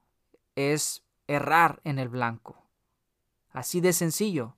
Es 0.56 1.04
errar 1.28 1.82
en 1.84 2.00
el 2.00 2.10
blanco. 2.10 2.65
Así 3.56 3.80
de 3.80 3.94
sencillo. 3.94 4.58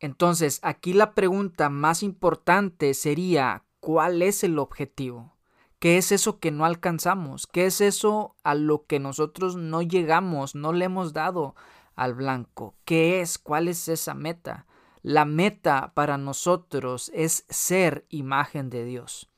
Entonces, 0.00 0.60
aquí 0.62 0.94
la 0.94 1.14
pregunta 1.14 1.68
más 1.68 2.02
importante 2.02 2.94
sería, 2.94 3.64
¿cuál 3.80 4.22
es 4.22 4.42
el 4.44 4.58
objetivo? 4.58 5.36
¿Qué 5.78 5.98
es 5.98 6.10
eso 6.10 6.40
que 6.40 6.50
no 6.50 6.64
alcanzamos? 6.64 7.46
¿Qué 7.46 7.66
es 7.66 7.82
eso 7.82 8.34
a 8.44 8.54
lo 8.54 8.86
que 8.86 8.98
nosotros 8.98 9.56
no 9.56 9.82
llegamos, 9.82 10.54
no 10.54 10.72
le 10.72 10.86
hemos 10.86 11.12
dado 11.12 11.54
al 11.94 12.14
blanco? 12.14 12.74
¿Qué 12.86 13.20
es? 13.20 13.38
¿Cuál 13.38 13.68
es 13.68 13.86
esa 13.88 14.14
meta? 14.14 14.66
La 15.02 15.26
meta 15.26 15.92
para 15.94 16.16
nosotros 16.16 17.10
es 17.14 17.44
ser 17.50 18.06
imagen 18.08 18.70
de 18.70 18.86
Dios. 18.86 19.28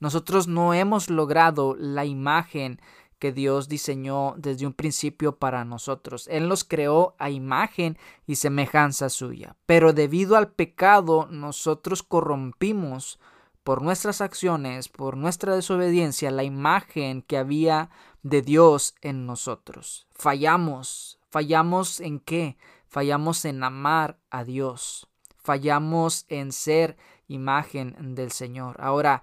Nosotros 0.00 0.48
no 0.48 0.74
hemos 0.74 1.08
logrado 1.08 1.76
la 1.78 2.04
imagen 2.04 2.78
que 3.22 3.30
Dios 3.30 3.68
diseñó 3.68 4.34
desde 4.36 4.66
un 4.66 4.72
principio 4.72 5.36
para 5.36 5.64
nosotros. 5.64 6.26
Él 6.26 6.48
nos 6.48 6.64
creó 6.64 7.14
a 7.20 7.30
imagen 7.30 7.96
y 8.26 8.34
semejanza 8.34 9.08
suya. 9.10 9.54
Pero 9.64 9.92
debido 9.92 10.34
al 10.34 10.50
pecado, 10.50 11.28
nosotros 11.30 12.02
corrompimos 12.02 13.20
por 13.62 13.80
nuestras 13.80 14.20
acciones, 14.20 14.88
por 14.88 15.16
nuestra 15.16 15.54
desobediencia, 15.54 16.32
la 16.32 16.42
imagen 16.42 17.22
que 17.22 17.38
había 17.38 17.90
de 18.24 18.42
Dios 18.42 18.96
en 19.02 19.24
nosotros. 19.24 20.08
Fallamos. 20.10 21.20
¿Fallamos 21.30 22.00
en 22.00 22.18
qué? 22.18 22.56
Fallamos 22.88 23.44
en 23.44 23.62
amar 23.62 24.18
a 24.30 24.42
Dios. 24.42 25.06
Fallamos 25.36 26.26
en 26.28 26.50
ser 26.50 26.96
imagen 27.28 28.16
del 28.16 28.32
Señor. 28.32 28.80
Ahora, 28.80 29.22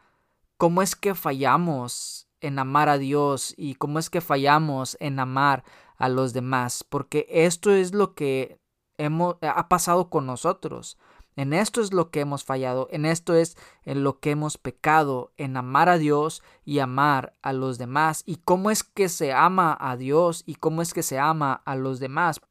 ¿cómo 0.56 0.82
es 0.82 0.96
que 0.96 1.16
fallamos 1.16 2.29
en 2.42 2.60
amar 2.60 2.90
a 2.90 2.98
Dios 2.98 3.54
y 3.58 3.76
cómo 3.76 4.00
es 4.00 4.10
que 4.10 4.22
fallamos 4.22 4.98
en 5.00 5.20
amar 5.20 5.64
a 5.98 6.10
los 6.10 6.34
demás, 6.34 6.84
porque 6.84 7.28
esto 7.30 7.72
es 7.72 7.94
lo 7.94 8.14
que 8.16 8.60
hemos, 8.98 9.36
ha 9.42 9.68
pasado 9.68 10.10
con 10.10 10.26
nosotros. 10.26 10.98
En 11.36 11.54
esto 11.54 11.80
es 11.80 11.94
lo 11.94 12.12
que 12.12 12.20
hemos 12.20 12.44
fallado, 12.44 12.90
en 12.92 13.06
esto 13.06 13.34
es 13.34 13.56
en 13.84 14.04
lo 14.04 14.20
que 14.20 14.32
hemos 14.32 14.58
pecado, 14.58 15.32
en 15.38 15.56
amar 15.56 15.88
a 15.88 15.98
Dios 15.98 16.44
y 16.66 16.80
amar 16.80 17.34
a 17.42 17.54
los 17.54 17.78
demás. 17.78 18.24
¿Y 18.26 18.38
cómo 18.38 18.72
es 18.72 18.84
que 18.84 19.08
se 19.08 19.32
ama 19.32 19.78
a 19.80 19.96
Dios 19.96 20.44
y 20.46 20.56
cómo 20.56 20.82
es 20.82 20.94
que 20.94 21.02
se 21.02 21.18
ama 21.18 21.62
a 21.64 21.76
los 21.76 22.00
demás? 22.00 22.42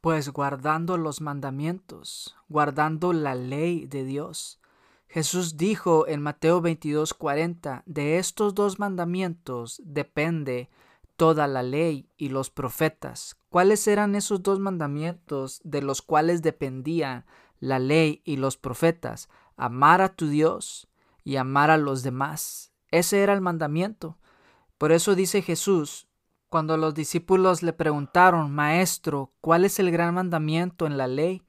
Pues 0.00 0.28
guardando 0.28 0.98
los 0.98 1.20
mandamientos, 1.20 2.36
guardando 2.48 3.12
la 3.12 3.34
ley 3.34 3.86
de 3.86 4.04
Dios. 4.04 4.60
Jesús 5.12 5.58
dijo 5.58 6.08
en 6.08 6.22
Mateo 6.22 6.62
22:40, 6.62 7.82
de 7.84 8.16
estos 8.16 8.54
dos 8.54 8.78
mandamientos 8.78 9.82
depende 9.84 10.70
toda 11.16 11.46
la 11.46 11.62
ley 11.62 12.08
y 12.16 12.30
los 12.30 12.48
profetas. 12.48 13.36
¿Cuáles 13.50 13.86
eran 13.88 14.14
esos 14.14 14.42
dos 14.42 14.58
mandamientos 14.58 15.60
de 15.64 15.82
los 15.82 16.00
cuales 16.00 16.40
dependían 16.40 17.26
la 17.60 17.78
ley 17.78 18.22
y 18.24 18.38
los 18.38 18.56
profetas? 18.56 19.28
Amar 19.58 20.00
a 20.00 20.16
tu 20.16 20.28
Dios 20.28 20.88
y 21.24 21.36
amar 21.36 21.70
a 21.70 21.76
los 21.76 22.02
demás. 22.02 22.72
Ese 22.90 23.22
era 23.22 23.34
el 23.34 23.42
mandamiento. 23.42 24.16
Por 24.78 24.92
eso 24.92 25.14
dice 25.14 25.42
Jesús, 25.42 26.08
cuando 26.48 26.78
los 26.78 26.94
discípulos 26.94 27.62
le 27.62 27.74
preguntaron, 27.74 28.50
Maestro, 28.50 29.34
¿cuál 29.42 29.66
es 29.66 29.78
el 29.78 29.90
gran 29.90 30.14
mandamiento 30.14 30.86
en 30.86 30.96
la 30.96 31.06
ley? 31.06 31.42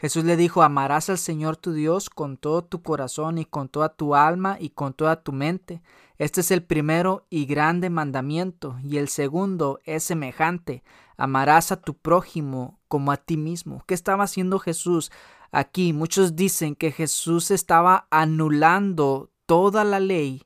Jesús 0.00 0.22
le 0.22 0.36
dijo, 0.36 0.62
amarás 0.62 1.10
al 1.10 1.18
Señor 1.18 1.56
tu 1.56 1.72
Dios 1.72 2.08
con 2.08 2.36
todo 2.36 2.62
tu 2.62 2.82
corazón 2.82 3.36
y 3.38 3.44
con 3.44 3.68
toda 3.68 3.88
tu 3.88 4.14
alma 4.14 4.56
y 4.60 4.70
con 4.70 4.94
toda 4.94 5.24
tu 5.24 5.32
mente. 5.32 5.82
Este 6.18 6.40
es 6.40 6.52
el 6.52 6.62
primero 6.62 7.26
y 7.30 7.46
grande 7.46 7.90
mandamiento, 7.90 8.78
y 8.84 8.98
el 8.98 9.08
segundo 9.08 9.80
es 9.84 10.04
semejante, 10.04 10.84
amarás 11.16 11.72
a 11.72 11.80
tu 11.80 11.94
prójimo 11.94 12.78
como 12.86 13.10
a 13.10 13.16
ti 13.16 13.36
mismo. 13.36 13.82
¿Qué 13.88 13.94
estaba 13.94 14.22
haciendo 14.22 14.60
Jesús 14.60 15.10
aquí? 15.50 15.92
Muchos 15.92 16.36
dicen 16.36 16.76
que 16.76 16.92
Jesús 16.92 17.50
estaba 17.50 18.06
anulando 18.10 19.32
toda 19.46 19.82
la 19.82 19.98
ley, 19.98 20.44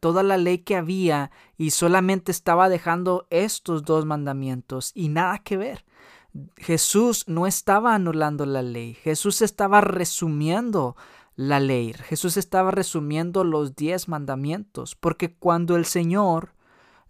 toda 0.00 0.24
la 0.24 0.36
ley 0.36 0.58
que 0.58 0.74
había, 0.74 1.30
y 1.56 1.70
solamente 1.70 2.32
estaba 2.32 2.68
dejando 2.68 3.28
estos 3.30 3.84
dos 3.84 4.06
mandamientos, 4.06 4.90
y 4.96 5.08
nada 5.08 5.38
que 5.38 5.56
ver. 5.56 5.84
Jesús 6.56 7.24
no 7.26 7.46
estaba 7.46 7.94
anulando 7.94 8.46
la 8.46 8.62
ley, 8.62 8.94
Jesús 8.94 9.42
estaba 9.42 9.80
resumiendo 9.80 10.96
la 11.36 11.60
ley, 11.60 11.92
Jesús 11.92 12.36
estaba 12.36 12.70
resumiendo 12.70 13.44
los 13.44 13.74
diez 13.74 14.08
mandamientos, 14.08 14.94
porque 14.94 15.34
cuando 15.34 15.76
el 15.76 15.84
Señor 15.84 16.54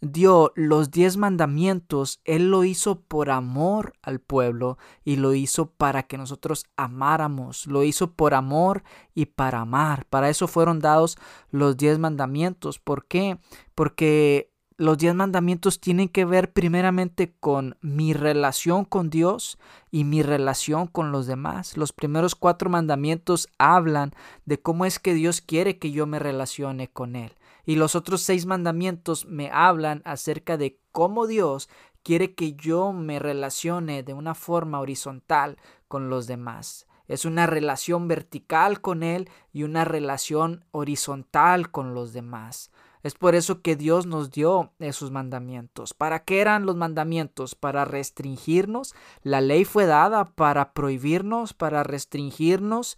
dio 0.01 0.53
los 0.55 0.91
diez 0.91 1.17
mandamientos, 1.17 2.21
Él 2.25 2.51
lo 2.51 2.65
hizo 2.65 3.01
por 3.01 3.31
amor 3.31 3.95
al 4.03 4.21
pueblo 4.21 4.79
y 5.05 5.17
lo 5.17 5.35
hizo 5.35 5.71
para 5.71 6.05
que 6.05 6.17
nosotros 6.17 6.65
amáramos, 6.77 7.67
lo 7.67 7.85
hizo 7.85 8.13
por 8.13 8.35
amor 8.35 8.83
y 9.15 9.27
para 9.27 9.61
amar. 9.61 10.07
Para 10.07 10.31
eso 10.31 10.49
fueron 10.49 10.81
dados 10.81 11.19
los 11.51 11.77
diez 11.77 11.99
mandamientos. 11.99 12.79
¿Por 12.79 13.07
qué? 13.07 13.39
Porque 13.75 14.51
los 14.81 14.97
diez 14.97 15.15
mandamientos 15.15 15.79
tienen 15.79 16.09
que 16.09 16.25
ver 16.25 16.55
primeramente 16.55 17.35
con 17.39 17.77
mi 17.83 18.15
relación 18.15 18.87
con 18.87 19.11
Dios 19.11 19.59
y 19.91 20.05
mi 20.05 20.23
relación 20.23 20.87
con 20.87 21.13
los 21.13 21.27
demás. 21.27 21.77
Los 21.77 21.93
primeros 21.93 22.35
cuatro 22.35 22.71
mandamientos 22.71 23.51
hablan 23.59 24.13
de 24.47 24.59
cómo 24.59 24.87
es 24.87 24.99
que 24.99 25.13
Dios 25.13 25.43
quiere 25.43 25.79
que 25.79 25.91
yo 25.91 26.07
me 26.07 26.19
relacione 26.19 26.89
con 26.89 27.15
Él. 27.15 27.35
Y 27.67 27.77
los 27.77 27.95
otros 27.95 28.23
seis 28.23 28.47
mandamientos 28.47 29.27
me 29.27 29.51
hablan 29.53 30.01
acerca 30.07 30.57
de 30.57 30.81
cómo 30.93 31.27
Dios 31.27 31.69
quiere 32.03 32.35
que 32.35 32.55
yo 32.55 32.95
me 32.95 33.19
relacione 33.19 34.03
de 34.03 34.15
una 34.15 34.35
forma 34.35 34.81
horizontal 34.81 35.59
con 35.89 36.09
los 36.09 36.27
demás. 36.27 36.87
Es 37.07 37.27
una 37.27 37.47
relación 37.47 38.09
vertical 38.09 38.81
con 38.81 39.03
Él 39.03 39.29
y 39.53 39.65
una 39.65 39.85
relación 39.85 40.65
horizontal 40.71 41.71
con 41.71 41.93
los 41.93 42.15
demás. 42.15 42.71
Es 43.03 43.15
por 43.15 43.35
eso 43.35 43.63
que 43.63 43.77
Dios 43.77 44.07
nos 44.07 44.31
dio 44.31 44.73
esos 44.79 45.11
mandamientos. 45.11 45.95
¿Para 45.95 46.25
qué 46.25 46.41
eran 46.41 46.67
los 46.67 46.77
mandamientos? 46.77 47.55
Para 47.55 47.85
restringirnos. 47.85 48.95
La 49.23 49.41
ley 49.41 49.65
fue 49.65 49.87
dada 49.87 50.33
para 50.33 50.73
prohibirnos, 50.75 51.55
para 51.55 51.83
restringirnos. 51.83 52.97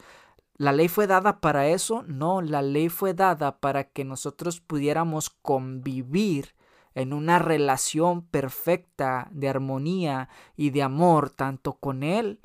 ¿La 0.56 0.72
ley 0.72 0.88
fue 0.88 1.06
dada 1.06 1.40
para 1.40 1.68
eso? 1.68 2.02
No, 2.06 2.42
la 2.42 2.62
ley 2.62 2.88
fue 2.88 3.14
dada 3.14 3.58
para 3.58 3.84
que 3.84 4.04
nosotros 4.04 4.60
pudiéramos 4.60 5.30
convivir 5.30 6.54
en 6.94 7.12
una 7.12 7.38
relación 7.38 8.22
perfecta 8.22 9.28
de 9.32 9.48
armonía 9.48 10.28
y 10.56 10.70
de 10.70 10.82
amor 10.82 11.30
tanto 11.30 11.74
con 11.74 12.02
Él 12.02 12.40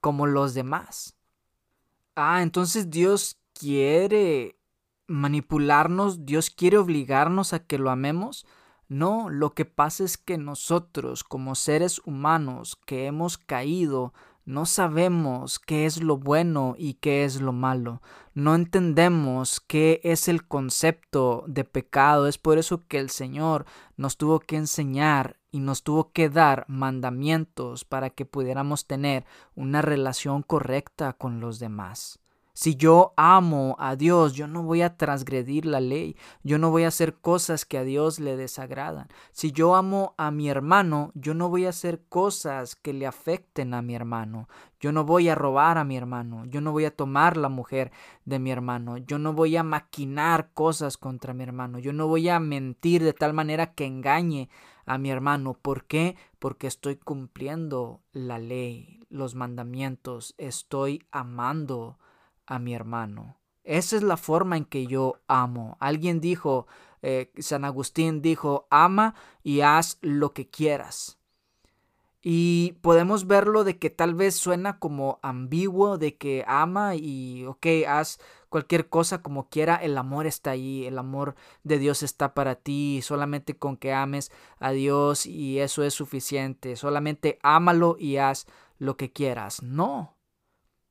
como 0.00 0.26
los 0.26 0.54
demás. 0.54 1.16
Ah, 2.14 2.42
entonces 2.42 2.90
Dios 2.90 3.38
quiere 3.52 4.56
manipularnos, 5.06 6.26
Dios 6.26 6.50
quiere 6.50 6.78
obligarnos 6.78 7.52
a 7.52 7.60
que 7.60 7.78
lo 7.78 7.90
amemos. 7.90 8.46
No, 8.88 9.28
lo 9.30 9.54
que 9.54 9.64
pasa 9.64 10.04
es 10.04 10.16
que 10.16 10.38
nosotros 10.38 11.24
como 11.24 11.54
seres 11.54 12.00
humanos 12.04 12.78
que 12.86 13.06
hemos 13.06 13.36
caído 13.36 14.12
no 14.46 14.64
sabemos 14.64 15.58
qué 15.58 15.86
es 15.86 16.00
lo 16.00 16.18
bueno 16.18 16.76
y 16.78 16.94
qué 16.94 17.24
es 17.24 17.40
lo 17.40 17.52
malo. 17.52 18.00
No 18.32 18.54
entendemos 18.54 19.60
qué 19.60 20.00
es 20.04 20.28
el 20.28 20.46
concepto 20.46 21.44
de 21.48 21.64
pecado. 21.64 22.28
Es 22.28 22.38
por 22.38 22.56
eso 22.56 22.86
que 22.86 23.00
el 23.00 23.10
Señor 23.10 23.66
nos 23.96 24.16
tuvo 24.16 24.38
que 24.38 24.54
enseñar 24.54 25.40
y 25.50 25.58
nos 25.58 25.82
tuvo 25.82 26.12
que 26.12 26.28
dar 26.28 26.64
mandamientos 26.68 27.84
para 27.84 28.10
que 28.10 28.24
pudiéramos 28.24 28.86
tener 28.86 29.24
una 29.56 29.82
relación 29.82 30.42
correcta 30.42 31.14
con 31.14 31.40
los 31.40 31.58
demás. 31.58 32.20
Si 32.58 32.74
yo 32.74 33.12
amo 33.18 33.76
a 33.78 33.96
Dios, 33.96 34.32
yo 34.32 34.46
no 34.46 34.62
voy 34.62 34.80
a 34.80 34.96
transgredir 34.96 35.66
la 35.66 35.78
ley, 35.78 36.16
yo 36.42 36.56
no 36.56 36.70
voy 36.70 36.84
a 36.84 36.88
hacer 36.88 37.16
cosas 37.16 37.66
que 37.66 37.76
a 37.76 37.84
Dios 37.84 38.18
le 38.18 38.38
desagradan. 38.38 39.08
Si 39.32 39.52
yo 39.52 39.76
amo 39.76 40.14
a 40.16 40.30
mi 40.30 40.48
hermano, 40.48 41.12
yo 41.12 41.34
no 41.34 41.50
voy 41.50 41.66
a 41.66 41.68
hacer 41.68 42.00
cosas 42.08 42.74
que 42.74 42.94
le 42.94 43.06
afecten 43.06 43.74
a 43.74 43.82
mi 43.82 43.94
hermano. 43.94 44.48
Yo 44.80 44.90
no 44.90 45.04
voy 45.04 45.28
a 45.28 45.34
robar 45.34 45.76
a 45.76 45.84
mi 45.84 45.98
hermano, 45.98 46.46
yo 46.46 46.62
no 46.62 46.72
voy 46.72 46.86
a 46.86 46.96
tomar 46.96 47.36
la 47.36 47.50
mujer 47.50 47.92
de 48.24 48.38
mi 48.38 48.50
hermano, 48.50 48.96
yo 48.96 49.18
no 49.18 49.34
voy 49.34 49.54
a 49.58 49.62
maquinar 49.62 50.48
cosas 50.54 50.96
contra 50.96 51.34
mi 51.34 51.42
hermano, 51.42 51.78
yo 51.78 51.92
no 51.92 52.06
voy 52.06 52.30
a 52.30 52.40
mentir 52.40 53.04
de 53.04 53.12
tal 53.12 53.34
manera 53.34 53.74
que 53.74 53.84
engañe 53.84 54.48
a 54.86 54.96
mi 54.96 55.10
hermano. 55.10 55.58
¿Por 55.60 55.84
qué? 55.84 56.16
Porque 56.38 56.68
estoy 56.68 56.96
cumpliendo 56.96 58.00
la 58.12 58.38
ley, 58.38 59.04
los 59.10 59.34
mandamientos, 59.34 60.34
estoy 60.38 61.04
amando 61.10 61.98
a 62.46 62.58
mi 62.58 62.74
hermano. 62.74 63.36
Esa 63.64 63.96
es 63.96 64.02
la 64.02 64.16
forma 64.16 64.56
en 64.56 64.64
que 64.64 64.86
yo 64.86 65.20
amo. 65.26 65.76
Alguien 65.80 66.20
dijo, 66.20 66.66
eh, 67.02 67.32
San 67.38 67.64
Agustín 67.64 68.22
dijo, 68.22 68.66
ama 68.70 69.14
y 69.42 69.60
haz 69.60 69.98
lo 70.02 70.32
que 70.32 70.48
quieras. 70.48 71.18
Y 72.22 72.72
podemos 72.80 73.28
verlo 73.28 73.62
de 73.62 73.78
que 73.78 73.88
tal 73.88 74.14
vez 74.14 74.34
suena 74.34 74.80
como 74.80 75.20
ambiguo, 75.22 75.98
de 75.98 76.16
que 76.16 76.44
ama 76.48 76.96
y, 76.96 77.44
ok, 77.46 77.66
haz 77.86 78.18
cualquier 78.48 78.88
cosa 78.88 79.22
como 79.22 79.48
quiera, 79.48 79.76
el 79.76 79.96
amor 79.96 80.26
está 80.26 80.50
ahí, 80.50 80.86
el 80.86 80.98
amor 80.98 81.36
de 81.62 81.78
Dios 81.78 82.02
está 82.02 82.34
para 82.34 82.56
ti, 82.56 83.00
solamente 83.02 83.56
con 83.56 83.76
que 83.76 83.92
ames 83.92 84.32
a 84.58 84.72
Dios 84.72 85.26
y 85.26 85.60
eso 85.60 85.84
es 85.84 85.94
suficiente, 85.94 86.74
solamente 86.74 87.38
ámalo 87.42 87.96
y 87.96 88.16
haz 88.16 88.46
lo 88.78 88.96
que 88.96 89.12
quieras. 89.12 89.62
No, 89.62 90.15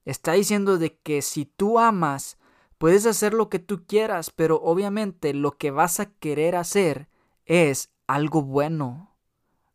Está 0.06 0.34
diciendo 0.34 0.78
de 0.78 0.98
que 0.98 1.22
si 1.22 1.46
tú 1.46 1.80
amas, 1.80 2.38
puedes 2.78 3.06
hacer 3.06 3.34
lo 3.34 3.50
que 3.50 3.60
tú 3.60 3.86
quieras, 3.86 4.30
pero 4.30 4.62
obviamente 4.62 5.34
lo 5.34 5.58
que 5.58 5.72
vas 5.72 6.00
a 6.00 6.06
querer 6.06 6.56
hacer 6.56 7.10
es 7.46 7.90
algo 8.08 8.44
bueno. 8.44 9.12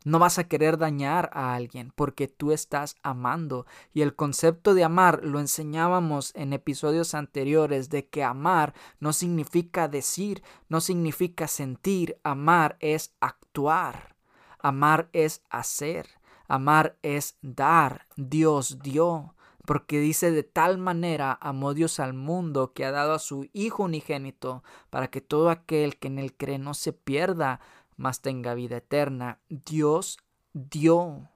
No 0.05 0.19
vas 0.19 0.39
a 0.39 0.45
querer 0.45 0.79
dañar 0.79 1.29
a 1.35 1.55
alguien 1.55 1.93
porque 1.95 2.27
tú 2.27 2.53
estás 2.53 2.97
amando. 3.03 3.67
Y 3.93 4.01
el 4.01 4.15
concepto 4.15 4.73
de 4.73 4.83
amar 4.83 5.21
lo 5.25 5.41
enseñábamos 5.41 6.33
en 6.35 6.55
episodios 6.55 7.15
anteriores 7.15 7.91
de 7.91 8.09
que 8.09 8.25
amar 8.25 8.73
no 8.99 9.13
significa 9.13 9.89
decir, 9.89 10.43
no 10.71 10.81
significa 10.81 11.49
sentir. 11.49 12.19
Amar 12.23 12.77
es 12.81 13.13
actuar. 13.21 14.17
Amar 14.59 15.11
es 15.13 15.43
hacer. 15.51 16.09
Amar 16.49 16.97
es 17.03 17.37
dar. 17.43 18.07
Dios 18.17 18.79
dio 18.83 19.35
porque 19.71 20.01
dice 20.01 20.33
de 20.33 20.43
tal 20.43 20.79
manera 20.79 21.39
amó 21.41 21.75
Dios 21.75 22.01
al 22.01 22.13
mundo 22.13 22.73
que 22.73 22.85
ha 22.85 22.91
dado 22.91 23.13
a 23.13 23.21
su 23.21 23.49
Hijo 23.53 23.85
unigénito, 23.85 24.65
para 24.91 25.13
que 25.13 25.21
todo 25.21 25.49
aquel 25.49 25.97
que 25.97 26.09
en 26.09 26.19
él 26.19 26.37
cree 26.37 26.59
no 26.59 26.75
se 26.75 26.93
pierda, 26.93 27.61
mas 27.97 28.21
tenga 28.21 28.55
vida 28.55 28.79
eterna. 28.79 29.39
Dios 29.49 30.19
dio, 30.55 31.29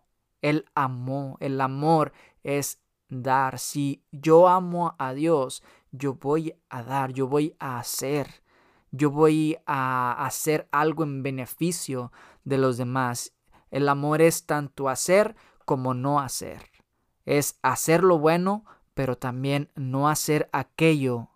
Él 0.42 0.64
amó, 0.74 1.36
el 1.38 1.60
amor 1.60 2.12
es 2.42 2.80
dar. 3.08 3.60
Si 3.60 4.02
yo 4.10 4.48
amo 4.48 4.96
a 4.98 5.12
Dios, 5.12 5.62
yo 5.92 6.14
voy 6.14 6.56
a 6.70 6.82
dar, 6.82 7.12
yo 7.12 7.28
voy 7.28 7.54
a 7.60 7.78
hacer, 7.78 8.42
yo 8.90 9.12
voy 9.12 9.58
a 9.64 10.26
hacer 10.26 10.66
algo 10.72 11.04
en 11.04 11.22
beneficio 11.22 12.10
de 12.42 12.58
los 12.58 12.78
demás. 12.78 13.32
El 13.70 13.88
amor 13.88 14.20
es 14.20 14.44
tanto 14.44 14.88
hacer 14.88 15.36
como 15.64 15.94
no 15.94 16.18
hacer 16.18 16.73
es 17.24 17.58
hacer 17.62 18.02
lo 18.02 18.18
bueno, 18.18 18.64
pero 18.94 19.16
también 19.16 19.70
no 19.74 20.08
hacer 20.08 20.48
aquello 20.52 21.30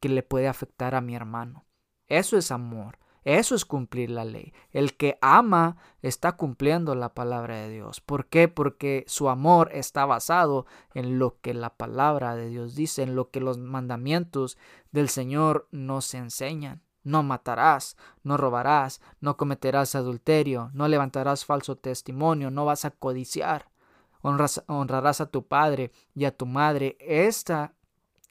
que 0.00 0.08
le 0.08 0.22
puede 0.22 0.48
afectar 0.48 0.94
a 0.94 1.00
mi 1.00 1.14
hermano. 1.14 1.64
Eso 2.06 2.36
es 2.36 2.50
amor. 2.50 2.98
Eso 3.24 3.54
es 3.54 3.66
cumplir 3.66 4.08
la 4.08 4.24
ley. 4.24 4.54
El 4.70 4.96
que 4.96 5.18
ama 5.20 5.76
está 6.00 6.32
cumpliendo 6.32 6.94
la 6.94 7.12
palabra 7.12 7.56
de 7.56 7.68
Dios. 7.68 8.00
¿Por 8.00 8.26
qué? 8.26 8.48
Porque 8.48 9.04
su 9.06 9.28
amor 9.28 9.68
está 9.74 10.06
basado 10.06 10.64
en 10.94 11.18
lo 11.18 11.38
que 11.40 11.52
la 11.52 11.76
palabra 11.76 12.36
de 12.36 12.48
Dios 12.48 12.74
dice, 12.74 13.02
en 13.02 13.16
lo 13.16 13.30
que 13.30 13.40
los 13.40 13.58
mandamientos 13.58 14.56
del 14.92 15.10
Señor 15.10 15.68
nos 15.72 16.14
enseñan. 16.14 16.82
No 17.02 17.22
matarás, 17.22 17.98
no 18.22 18.38
robarás, 18.38 19.02
no 19.20 19.36
cometerás 19.36 19.94
adulterio, 19.94 20.70
no 20.72 20.88
levantarás 20.88 21.44
falso 21.44 21.76
testimonio, 21.76 22.50
no 22.50 22.64
vas 22.64 22.86
a 22.86 22.90
codiciar 22.90 23.68
honrarás 24.28 25.20
a 25.20 25.30
tu 25.30 25.46
padre 25.46 25.92
y 26.14 26.24
a 26.24 26.36
tu 26.36 26.46
madre. 26.46 26.96
Esta 27.00 27.74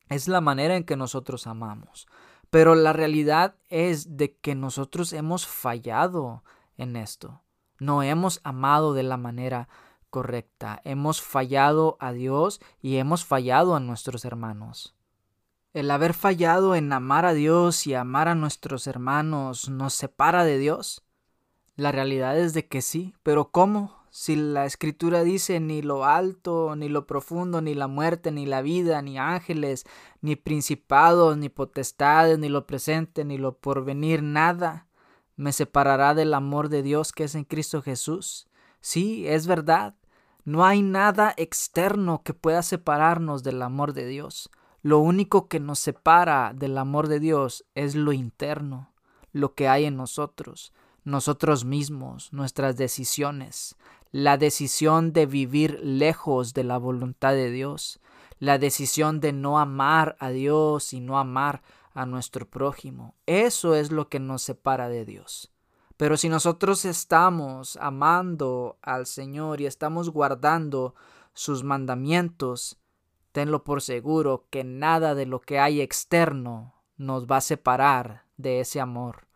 es 0.10 0.28
la 0.28 0.42
manera 0.42 0.76
en 0.76 0.84
que 0.84 0.96
nosotros 0.96 1.48
amamos. 1.48 2.08
Pero 2.50 2.76
la 2.76 2.94
realidad 2.94 3.56
es 3.70 4.18
de 4.18 4.36
que 4.38 4.56
nosotros 4.56 5.14
hemos 5.14 5.48
fallado 5.48 6.44
en 6.78 6.96
esto. 6.96 7.42
No 7.80 8.04
hemos 8.04 8.40
amado 8.44 8.94
de 8.94 9.04
la 9.04 9.18
manera 9.18 9.68
correcta. 10.10 10.82
Hemos 10.84 11.22
fallado 11.22 11.98
a 12.00 12.12
Dios 12.12 12.62
y 12.82 12.98
hemos 12.98 13.26
fallado 13.26 13.76
a 13.76 13.80
nuestros 13.80 14.26
hermanos. 14.26 14.96
El 15.74 15.92
haber 15.92 16.14
fallado 16.14 16.74
en 16.76 16.92
amar 16.92 17.26
a 17.26 17.34
Dios 17.34 17.86
y 17.86 17.94
amar 17.94 18.28
a 18.28 18.36
nuestros 18.36 18.88
hermanos 18.88 19.70
nos 19.70 19.94
separa 19.94 20.44
de 20.44 20.58
Dios. 20.58 21.04
La 21.76 21.92
realidad 21.92 22.40
es 22.40 22.54
de 22.54 22.68
que 22.68 22.82
sí, 22.82 23.14
pero 23.22 23.52
¿cómo? 23.52 23.97
Si 24.10 24.36
la 24.36 24.66
escritura 24.66 25.24
dice 25.24 25.60
ni 25.60 25.82
lo 25.82 26.06
alto, 26.06 26.76
ni 26.76 26.90
lo 26.90 27.06
profundo, 27.06 27.62
ni 27.62 27.74
la 27.74 27.88
muerte, 27.88 28.32
ni 28.32 28.46
la 28.46 28.62
vida, 28.62 29.02
ni 29.02 29.18
ángeles, 29.18 29.86
ni 30.22 30.36
principados, 30.36 31.38
ni 31.38 31.50
potestades, 31.50 32.40
ni 32.40 32.50
lo 32.50 32.66
presente, 32.66 33.26
ni 33.26 33.38
lo 33.38 33.58
porvenir, 33.58 34.24
nada 34.24 34.88
me 35.38 35.54
separará 35.54 36.16
del 36.16 36.34
amor 36.34 36.68
de 36.68 36.82
Dios 36.82 37.14
que 37.14 37.24
es 37.24 37.36
en 37.36 37.46
Cristo 37.46 37.82
Jesús. 37.82 38.48
Sí, 38.82 39.26
es 39.28 39.48
verdad. 39.48 39.96
No 40.44 40.66
hay 40.66 40.82
nada 40.82 41.34
externo 41.38 42.24
que 42.24 42.34
pueda 42.34 42.64
separarnos 42.64 43.44
del 43.44 43.62
amor 43.62 43.94
de 43.94 44.08
Dios. 44.08 44.50
Lo 44.82 45.00
único 45.00 45.48
que 45.48 45.60
nos 45.60 45.80
separa 45.80 46.54
del 46.56 46.78
amor 46.78 47.08
de 47.08 47.20
Dios 47.20 47.66
es 47.76 47.96
lo 47.96 48.14
interno, 48.14 48.94
lo 49.32 49.54
que 49.54 49.68
hay 49.68 49.86
en 49.86 49.98
nosotros, 49.98 50.74
nosotros 51.04 51.66
mismos, 51.66 52.32
nuestras 52.32 52.78
decisiones, 52.78 53.76
la 54.12 54.38
decisión 54.38 55.14
de 55.14 55.26
vivir 55.26 55.80
lejos 55.84 56.54
de 56.54 56.64
la 56.64 56.78
voluntad 56.78 57.34
de 57.34 57.52
Dios, 57.52 58.00
la 58.40 58.58
decisión 58.58 59.20
de 59.20 59.34
no 59.34 59.60
amar 59.60 60.16
a 60.20 60.30
Dios 60.30 60.94
y 60.94 61.00
no 61.00 61.18
amar 61.18 61.62
a 61.94 62.06
nuestro 62.06 62.48
prójimo. 62.48 63.16
Eso 63.26 63.76
es 63.76 63.92
lo 63.92 64.10
que 64.10 64.20
nos 64.20 64.44
separa 64.44 64.90
de 64.90 65.06
Dios. 65.06 65.52
Pero 65.98 66.16
si 66.16 66.30
nosotros 66.30 66.86
estamos 66.86 67.76
amando 67.78 68.78
al 68.84 69.08
Señor 69.08 69.62
y 69.62 69.66
estamos 69.66 70.12
guardando 70.12 70.94
sus 71.34 71.64
mandamientos, 71.64 72.78
tenlo 73.32 73.64
por 73.64 73.82
seguro 73.82 74.46
que 74.52 74.64
nada 74.64 75.16
de 75.16 75.26
lo 75.26 75.42
que 75.42 75.60
hay 75.60 75.82
externo 75.82 76.76
nos 76.98 77.26
va 77.26 77.38
a 77.38 77.42
separar 77.42 78.26
de 78.38 78.60
ese 78.60 78.80
amor. 78.80 79.27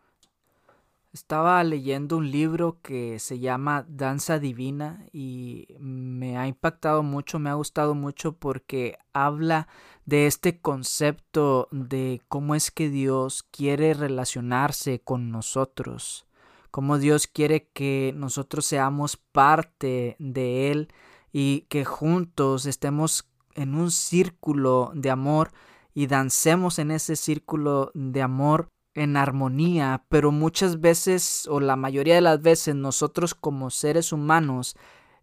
Estaba 1.12 1.62
leyendo 1.62 2.16
un 2.16 2.30
libro 2.30 2.78
que 2.80 3.18
se 3.18 3.38
llama 3.38 3.84
Danza 3.86 4.38
Divina 4.38 5.04
y 5.12 5.68
me 5.78 6.38
ha 6.38 6.46
impactado 6.46 7.02
mucho, 7.02 7.38
me 7.38 7.50
ha 7.50 7.54
gustado 7.54 7.94
mucho 7.94 8.32
porque 8.32 8.96
habla 9.12 9.68
de 10.06 10.26
este 10.26 10.62
concepto 10.62 11.68
de 11.70 12.22
cómo 12.28 12.54
es 12.54 12.70
que 12.70 12.88
Dios 12.88 13.42
quiere 13.42 13.92
relacionarse 13.92 15.00
con 15.00 15.30
nosotros, 15.30 16.24
cómo 16.70 16.96
Dios 16.96 17.26
quiere 17.26 17.68
que 17.74 18.14
nosotros 18.16 18.64
seamos 18.64 19.18
parte 19.18 20.16
de 20.18 20.70
Él 20.70 20.88
y 21.30 21.66
que 21.68 21.84
juntos 21.84 22.64
estemos 22.64 23.28
en 23.54 23.74
un 23.74 23.90
círculo 23.90 24.92
de 24.94 25.10
amor 25.10 25.52
y 25.92 26.06
dancemos 26.06 26.78
en 26.78 26.90
ese 26.90 27.16
círculo 27.16 27.90
de 27.92 28.22
amor 28.22 28.71
en 28.94 29.16
armonía, 29.16 30.04
pero 30.08 30.32
muchas 30.32 30.80
veces 30.80 31.46
o 31.48 31.60
la 31.60 31.76
mayoría 31.76 32.14
de 32.14 32.20
las 32.20 32.42
veces 32.42 32.74
nosotros 32.74 33.34
como 33.34 33.70
seres 33.70 34.12
humanos 34.12 34.76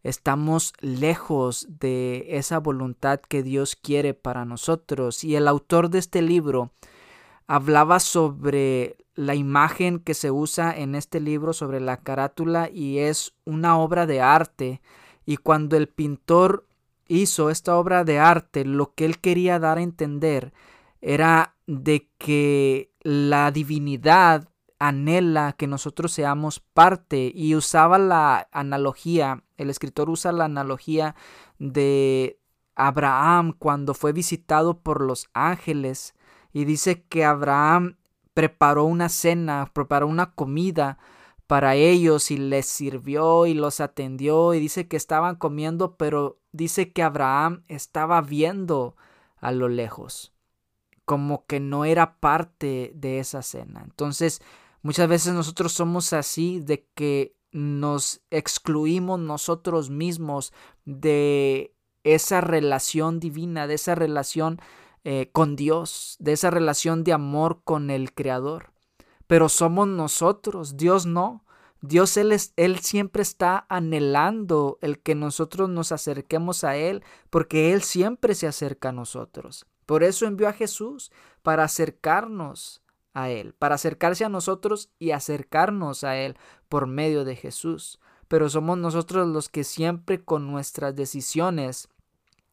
estamos 0.03 0.73
lejos 0.79 1.67
de 1.69 2.25
esa 2.29 2.59
voluntad 2.59 3.19
que 3.19 3.43
Dios 3.43 3.75
quiere 3.75 4.13
para 4.13 4.45
nosotros. 4.45 5.23
Y 5.23 5.35
el 5.35 5.47
autor 5.47 5.89
de 5.89 5.99
este 5.99 6.21
libro 6.21 6.71
hablaba 7.47 7.99
sobre 7.99 8.97
la 9.15 9.35
imagen 9.35 9.99
que 9.99 10.13
se 10.13 10.31
usa 10.31 10.71
en 10.75 10.95
este 10.95 11.19
libro, 11.19 11.51
sobre 11.51 11.81
la 11.81 11.97
carátula, 11.97 12.69
y 12.71 12.99
es 12.99 13.33
una 13.43 13.77
obra 13.77 14.05
de 14.05 14.21
arte. 14.21 14.81
Y 15.25 15.37
cuando 15.37 15.75
el 15.75 15.89
pintor 15.89 16.65
hizo 17.07 17.49
esta 17.49 17.75
obra 17.75 18.05
de 18.05 18.19
arte, 18.19 18.63
lo 18.63 18.93
que 18.93 19.05
él 19.05 19.19
quería 19.19 19.59
dar 19.59 19.77
a 19.77 19.81
entender 19.81 20.53
era 21.01 21.55
de 21.67 22.07
que 22.17 22.91
la 23.01 23.51
divinidad 23.51 24.49
anhela 24.79 25.53
que 25.53 25.67
nosotros 25.67 26.11
seamos 26.11 26.59
parte 26.59 27.31
y 27.33 27.55
usaba 27.55 27.97
la 27.97 28.47
analogía, 28.51 29.43
el 29.57 29.69
escritor 29.69 30.09
usa 30.09 30.31
la 30.31 30.45
analogía 30.45 31.15
de 31.57 32.39
Abraham 32.75 33.53
cuando 33.57 33.93
fue 33.93 34.13
visitado 34.13 34.79
por 34.79 35.01
los 35.01 35.29
ángeles 35.33 36.15
y 36.53 36.63
dice 36.63 37.03
que 37.03 37.25
Abraham 37.25 37.97
preparó 38.33 38.85
una 38.85 39.09
cena, 39.09 39.69
preparó 39.73 40.07
una 40.07 40.31
comida 40.31 40.97
para 41.45 41.75
ellos 41.75 42.31
y 42.31 42.37
les 42.37 42.67
sirvió 42.67 43.47
y 43.47 43.53
los 43.53 43.81
atendió 43.81 44.53
y 44.53 44.59
dice 44.59 44.87
que 44.87 44.97
estaban 44.97 45.35
comiendo, 45.35 45.97
pero 45.97 46.39
dice 46.51 46.93
que 46.93 47.03
Abraham 47.03 47.63
estaba 47.67 48.21
viendo 48.21 48.95
a 49.37 49.51
lo 49.51 49.67
lejos, 49.67 50.31
como 51.09 51.47
que 51.47 51.59
no 51.59 51.85
era 51.85 52.19
parte 52.19 52.91
de 52.93 53.17
esa 53.17 53.41
cena. 53.41 53.81
Entonces, 53.83 54.43
muchas 54.83 55.09
veces 55.09 55.33
nosotros 55.33 55.73
somos 55.73 56.13
así 56.13 56.59
de 56.59 56.85
que 56.93 57.35
nos 57.51 58.21
excluimos 58.29 59.19
nosotros 59.19 59.89
mismos 59.89 60.53
de 60.85 61.73
esa 62.03 62.41
relación 62.41 63.19
divina, 63.19 63.65
de 63.65 63.73
esa 63.73 63.95
relación 63.95 64.59
eh, 65.03 65.31
con 65.31 65.55
Dios, 65.55 66.15
de 66.19 66.33
esa 66.33 66.51
relación 66.51 67.03
de 67.03 67.13
amor 67.13 67.63
con 67.63 67.89
el 67.89 68.13
Creador. 68.13 68.71
Pero 69.25 69.49
somos 69.49 69.87
nosotros, 69.87 70.77
Dios 70.77 71.07
no. 71.07 71.43
Dios 71.81 72.17
él, 72.17 72.33
es, 72.33 72.53
él 72.55 72.81
siempre 72.81 73.23
está 73.23 73.65
anhelando 73.67 74.77
el 74.83 74.99
que 74.99 75.15
nosotros 75.15 75.69
nos 75.69 75.91
acerquemos 75.91 76.63
a 76.63 76.75
Él, 76.75 77.03
porque 77.31 77.73
Él 77.73 77.81
siempre 77.81 78.35
se 78.35 78.45
acerca 78.45 78.89
a 78.89 78.91
nosotros. 78.91 79.65
Por 79.89 80.03
eso 80.03 80.27
envió 80.27 80.47
a 80.47 80.53
Jesús, 80.53 81.11
para 81.41 81.63
acercarnos 81.63 82.83
a 83.15 83.31
Él, 83.31 83.55
para 83.55 83.73
acercarse 83.73 84.23
a 84.23 84.29
nosotros 84.29 84.91
y 84.99 85.09
acercarnos 85.09 86.03
a 86.03 86.15
Él 86.15 86.37
por 86.67 86.85
medio 86.85 87.25
de 87.25 87.35
Jesús. 87.35 87.99
Pero 88.27 88.51
somos 88.51 88.77
nosotros 88.77 89.27
los 89.27 89.49
que 89.49 89.63
siempre 89.63 90.23
con 90.23 90.45
nuestras 90.45 90.95
decisiones 90.95 91.89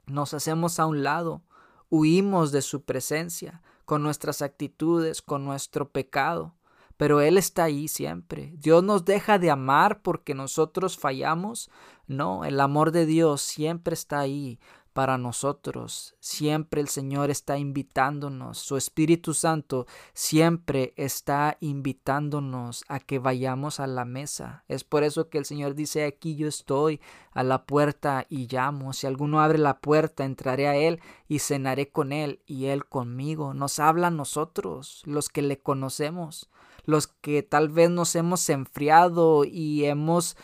nos 0.07 0.33
hacemos 0.33 0.81
a 0.81 0.87
un 0.87 1.03
lado, 1.03 1.43
huimos 1.91 2.53
de 2.53 2.63
su 2.63 2.85
presencia, 2.87 3.61
con 3.85 4.03
nuestras 4.03 4.41
actitudes, 4.41 5.21
con 5.21 5.45
nuestro 5.45 5.91
pecado. 5.91 6.55
Pero 6.97 7.21
Él 7.21 7.37
está 7.37 7.65
ahí 7.65 7.89
siempre. 7.89 8.55
Dios 8.57 8.83
nos 8.83 9.05
deja 9.05 9.39
de 9.39 9.51
amar 9.51 10.01
porque 10.01 10.35
nosotros 10.35 10.97
fallamos. 10.97 11.69
No, 12.07 12.47
el 12.47 12.59
amor 12.61 12.93
de 12.93 13.05
Dios 13.05 13.43
siempre 13.43 13.93
está 13.93 14.21
ahí 14.21 14.59
para 14.97 15.19
nosotros. 15.19 16.15
Siempre 16.21 16.81
el 16.81 16.89
Señor 16.89 17.29
está 17.29 17.59
invitándonos. 17.59 18.57
Su 18.57 18.79
Espíritu 18.79 19.35
Santo 19.35 19.87
siempre 20.15 20.95
está 20.97 21.59
invitándonos 21.61 22.83
a 22.89 22.99
que 23.01 23.19
vayamos 23.19 23.79
a 23.79 23.87
la 23.87 24.07
mesa. 24.07 24.65
Es 24.69 24.85
por 24.85 25.05
eso 25.05 25.29
que 25.29 25.37
el 25.37 25.45
Señor 25.45 25.75
dice 25.75 26.07
aquí 26.07 26.35
yo 26.35 26.49
estoy 26.49 27.03
a 27.33 27.43
la 27.43 27.67
puerta 27.67 28.25
y 28.31 28.49
llamo. 28.51 28.95
Si 28.95 29.07
alguno 29.07 29.43
abre 29.43 29.59
la 29.59 29.81
puerta, 29.81 30.25
entraré 30.25 30.67
a 30.67 30.77
Él 30.77 31.03
y 31.29 31.41
cenaré 31.41 31.91
con 31.91 32.11
Él 32.11 32.41
y 32.47 32.65
Él 32.65 32.87
conmigo. 32.87 33.53
Nos 33.53 33.79
habla 33.81 34.07
a 34.07 34.11
nosotros, 34.11 35.03
los 35.05 35.29
que 35.29 35.43
le 35.43 35.59
conocemos 35.59 36.49
los 36.87 37.09
que 37.09 37.43
tal 37.43 37.69
vez 37.69 37.91
nos 37.91 38.15
hemos 38.15 38.49
enfriado 38.49 39.45
y 39.45 39.85
hemos 39.85 40.37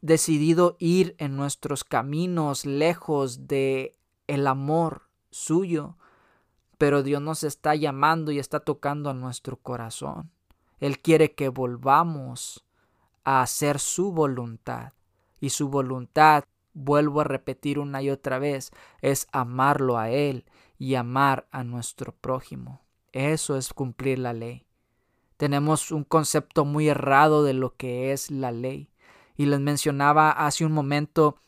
decidido 0.00 0.76
ir 0.78 1.14
en 1.18 1.36
nuestros 1.36 1.84
caminos 1.84 2.66
lejos 2.66 3.46
de 3.46 3.95
el 4.26 4.46
amor 4.46 5.08
suyo, 5.30 5.96
pero 6.78 7.02
Dios 7.02 7.22
nos 7.22 7.44
está 7.44 7.74
llamando 7.74 8.32
y 8.32 8.38
está 8.38 8.60
tocando 8.60 9.10
a 9.10 9.14
nuestro 9.14 9.56
corazón. 9.56 10.30
Él 10.78 11.00
quiere 11.00 11.34
que 11.34 11.48
volvamos 11.48 12.64
a 13.24 13.42
hacer 13.42 13.78
su 13.78 14.12
voluntad. 14.12 14.92
Y 15.40 15.50
su 15.50 15.68
voluntad, 15.68 16.44
vuelvo 16.72 17.20
a 17.20 17.24
repetir 17.24 17.78
una 17.78 18.02
y 18.02 18.10
otra 18.10 18.38
vez, 18.38 18.70
es 19.00 19.26
amarlo 19.32 19.98
a 19.98 20.10
Él 20.10 20.44
y 20.78 20.94
amar 20.94 21.46
a 21.50 21.64
nuestro 21.64 22.12
prójimo. 22.12 22.82
Eso 23.12 23.56
es 23.56 23.72
cumplir 23.72 24.18
la 24.18 24.32
ley. 24.32 24.66
Tenemos 25.36 25.90
un 25.90 26.04
concepto 26.04 26.64
muy 26.64 26.88
errado 26.88 27.44
de 27.44 27.52
lo 27.52 27.76
que 27.76 28.12
es 28.12 28.30
la 28.30 28.52
ley. 28.52 28.90
Y 29.36 29.46
les 29.46 29.60
mencionaba 29.60 30.30
hace 30.30 30.64
un 30.64 30.72
momento 30.72 31.40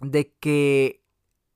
de 0.00 0.32
que 0.34 1.02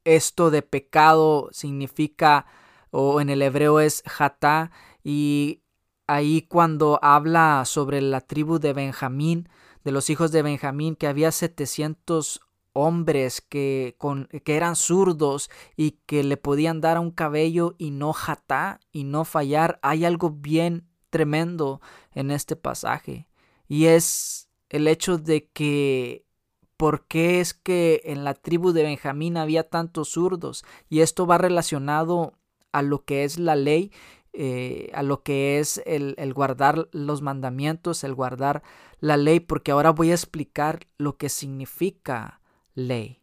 esto 0.04 0.50
de 0.50 0.62
pecado 0.62 1.48
significa, 1.52 2.46
o 2.90 3.20
en 3.20 3.30
el 3.30 3.42
hebreo 3.42 3.80
es 3.80 4.02
jatá, 4.06 4.70
y 5.04 5.62
ahí 6.06 6.42
cuando 6.42 6.98
habla 7.02 7.64
sobre 7.64 8.00
la 8.00 8.20
tribu 8.20 8.58
de 8.58 8.72
Benjamín, 8.72 9.48
de 9.84 9.92
los 9.92 10.10
hijos 10.10 10.32
de 10.32 10.42
Benjamín, 10.42 10.96
que 10.96 11.06
había 11.06 11.32
700 11.32 12.40
hombres 12.72 13.40
que, 13.40 13.94
con, 13.98 14.28
que 14.44 14.56
eran 14.56 14.76
zurdos 14.76 15.50
y 15.76 15.92
que 16.06 16.22
le 16.22 16.36
podían 16.36 16.80
dar 16.80 16.96
a 16.96 17.00
un 17.00 17.10
cabello 17.10 17.74
y 17.78 17.90
no 17.90 18.12
jatá 18.12 18.80
y 18.92 19.04
no 19.04 19.24
fallar, 19.24 19.78
hay 19.82 20.04
algo 20.04 20.30
bien 20.30 20.88
tremendo 21.10 21.80
en 22.12 22.30
este 22.30 22.56
pasaje. 22.56 23.28
Y 23.68 23.86
es 23.86 24.48
el 24.68 24.88
hecho 24.88 25.18
de 25.18 25.48
que 25.48 26.24
por 26.80 27.04
qué 27.04 27.40
es 27.40 27.52
que 27.52 28.00
en 28.06 28.24
la 28.24 28.32
tribu 28.32 28.72
de 28.72 28.82
Benjamín 28.82 29.36
había 29.36 29.68
tantos 29.68 30.12
zurdos. 30.12 30.64
Y 30.88 31.00
esto 31.00 31.26
va 31.26 31.36
relacionado 31.36 32.32
a 32.72 32.80
lo 32.80 33.04
que 33.04 33.24
es 33.24 33.38
la 33.38 33.54
ley, 33.54 33.92
eh, 34.32 34.90
a 34.94 35.02
lo 35.02 35.22
que 35.22 35.58
es 35.58 35.82
el, 35.84 36.14
guardar 36.32 36.88
los 36.92 37.20
mandamientos, 37.20 38.02
el 38.02 38.14
guardar 38.14 38.62
la 38.98 39.18
ley, 39.18 39.40
porque 39.40 39.72
ahora 39.72 39.90
voy 39.90 40.10
a 40.10 40.14
explicar 40.14 40.86
lo 40.96 41.18
que 41.18 41.28
significa 41.28 42.40
ley. 42.74 43.20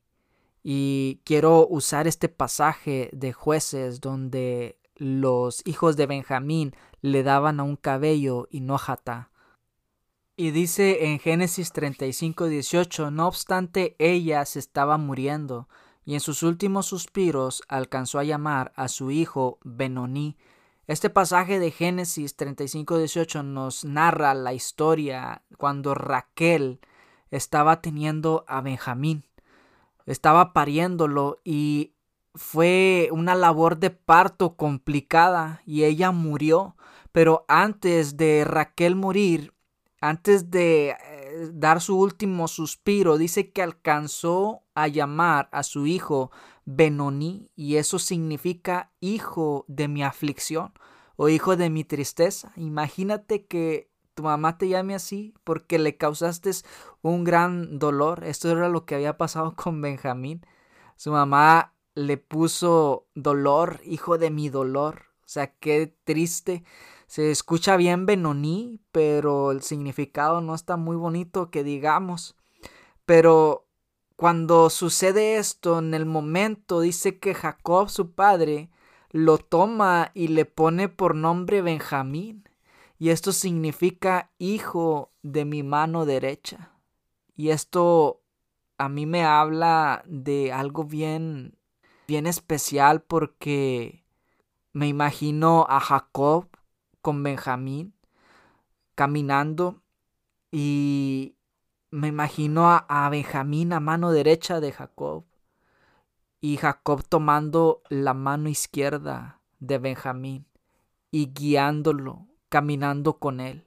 Y 0.62 1.22
quiero 1.24 1.66
usar 1.68 2.08
este 2.08 2.30
pasaje 2.30 3.10
de 3.12 3.34
jueces 3.34 4.02
donde 4.02 4.78
los 4.98 5.64
hijos 5.66 5.98
de 5.98 6.06
Benjamín 6.06 6.76
le 7.02 7.24
daban 7.24 7.60
a 7.60 7.64
un 7.64 7.76
cabello 7.76 8.48
y 8.52 8.62
no 8.62 8.78
jata. 8.78 9.32
Y 10.40 10.52
dice 10.52 11.08
en 11.08 11.18
Génesis 11.18 11.72
35, 11.72 12.46
18, 12.46 13.10
no 13.10 13.28
obstante 13.28 13.96
ella 13.98 14.46
se 14.46 14.60
estaba 14.60 15.00
muriendo, 15.00 15.68
y 16.06 16.14
en 16.14 16.20
sus 16.20 16.44
últimos 16.44 16.86
suspiros 16.86 17.64
alcanzó 17.68 18.20
a 18.20 18.24
llamar 18.24 18.72
a 18.76 18.88
su 18.88 19.10
hijo 19.10 19.58
Benoní. 19.64 20.38
Este 20.86 21.10
pasaje 21.10 21.58
de 21.58 21.72
Génesis 21.72 22.36
35, 22.36 23.00
18 23.00 23.42
nos 23.42 23.84
narra 23.84 24.36
la 24.36 24.54
historia 24.54 25.42
cuando 25.58 25.96
Raquel 25.96 26.82
estaba 27.32 27.82
teniendo 27.82 28.46
a 28.48 28.62
Benjamín, 28.62 29.26
estaba 30.06 30.54
pariéndolo 30.54 31.40
y 31.44 31.94
fue 32.36 33.10
una 33.12 33.34
labor 33.34 33.80
de 33.80 33.90
parto 33.90 34.56
complicada 34.56 35.64
y 35.66 35.86
ella 35.86 36.12
murió. 36.12 36.76
Pero 37.12 37.46
antes 37.48 38.16
de 38.16 38.46
Raquel 38.46 38.96
morir, 38.96 39.57
antes 40.00 40.52
de 40.52 40.90
eh, 40.90 41.50
dar 41.54 41.82
su 41.82 42.00
último 42.00 42.48
suspiro, 42.48 43.18
dice 43.18 43.52
que 43.52 43.62
alcanzó 43.62 44.64
a 44.76 44.88
llamar 44.88 45.50
a 45.52 45.64
su 45.64 45.88
hijo 45.88 46.32
Benoni 46.66 47.50
y 47.56 47.78
eso 47.78 47.98
significa 48.00 48.92
hijo 49.00 49.66
de 49.68 49.88
mi 49.88 50.04
aflicción 50.04 50.74
o 51.16 51.30
hijo 51.30 51.56
de 51.56 51.70
mi 51.70 51.84
tristeza. 51.84 52.54
Imagínate 52.56 53.46
que 53.46 53.90
tu 54.14 54.24
mamá 54.24 54.58
te 54.58 54.68
llame 54.68 54.96
así 54.96 55.34
porque 55.44 55.80
le 55.80 55.98
causaste 55.98 56.52
un 57.02 57.24
gran 57.24 57.80
dolor. 57.80 58.24
Esto 58.24 58.50
era 58.50 58.70
lo 58.70 58.86
que 58.86 58.96
había 58.96 59.18
pasado 59.18 59.56
con 59.56 59.82
Benjamín. 59.82 60.46
Su 60.96 61.12
mamá 61.12 61.74
le 61.96 62.18
puso 62.18 63.08
dolor, 63.16 63.80
hijo 63.84 64.18
de 64.18 64.30
mi 64.32 64.50
dolor. 64.50 65.06
O 65.22 65.30
sea, 65.30 65.54
qué 65.58 65.96
triste. 66.04 66.64
Se 67.08 67.32
escucha 67.32 67.78
bien 67.78 68.06
Benoní, 68.06 68.82
pero 68.92 69.52
el 69.52 69.62
significado 69.64 70.42
no 70.42 70.54
está 70.54 70.76
muy 70.76 70.98
bonito 70.98 71.50
que 71.50 71.64
digamos. 71.64 72.36
Pero 73.06 73.66
cuando 74.18 74.70
sucede 74.70 75.38
esto, 75.38 75.80
en 75.80 75.94
el 75.94 76.06
momento 76.06 76.82
dice 76.82 77.18
que 77.18 77.34
Jacob, 77.34 77.90
su 77.90 78.12
padre, 78.12 78.70
lo 79.12 79.38
toma 79.38 80.12
y 80.14 80.28
le 80.28 80.46
pone 80.46 80.90
por 80.90 81.16
nombre 81.16 81.62
Benjamín. 81.62 82.50
Y 83.00 83.10
esto 83.10 83.32
significa 83.32 84.32
hijo 84.38 85.12
de 85.22 85.46
mi 85.46 85.64
mano 85.64 86.06
derecha. 86.06 86.72
Y 87.36 87.50
esto 87.50 88.22
a 88.78 88.90
mí 88.90 89.06
me 89.06 89.24
habla 89.24 90.04
de 90.06 90.52
algo 90.52 90.84
bien, 90.84 91.58
bien 92.08 92.28
especial 92.28 93.02
porque 93.02 94.04
me 94.74 94.88
imagino 94.88 95.66
a 95.70 95.80
Jacob 95.80 96.48
con 97.08 97.24
Benjamín 97.24 97.94
caminando 98.94 99.82
y 100.52 101.38
me 101.90 102.10
imagino 102.10 102.70
a, 102.70 103.10
Benjamín 103.10 103.72
a 103.72 103.80
mano 103.80 104.12
derecha 104.12 104.60
de 104.60 104.74
Jacob 104.74 105.24
y 106.42 106.58
Jacob 106.58 107.06
tomando 107.08 107.82
la 107.88 108.14
mano 108.14 108.50
izquierda 108.50 109.40
de 109.60 109.78
Benjamín 109.78 110.48
y 111.10 111.28
guiándolo, 111.28 112.28
caminando 112.50 113.20
con 113.20 113.40
él. 113.40 113.64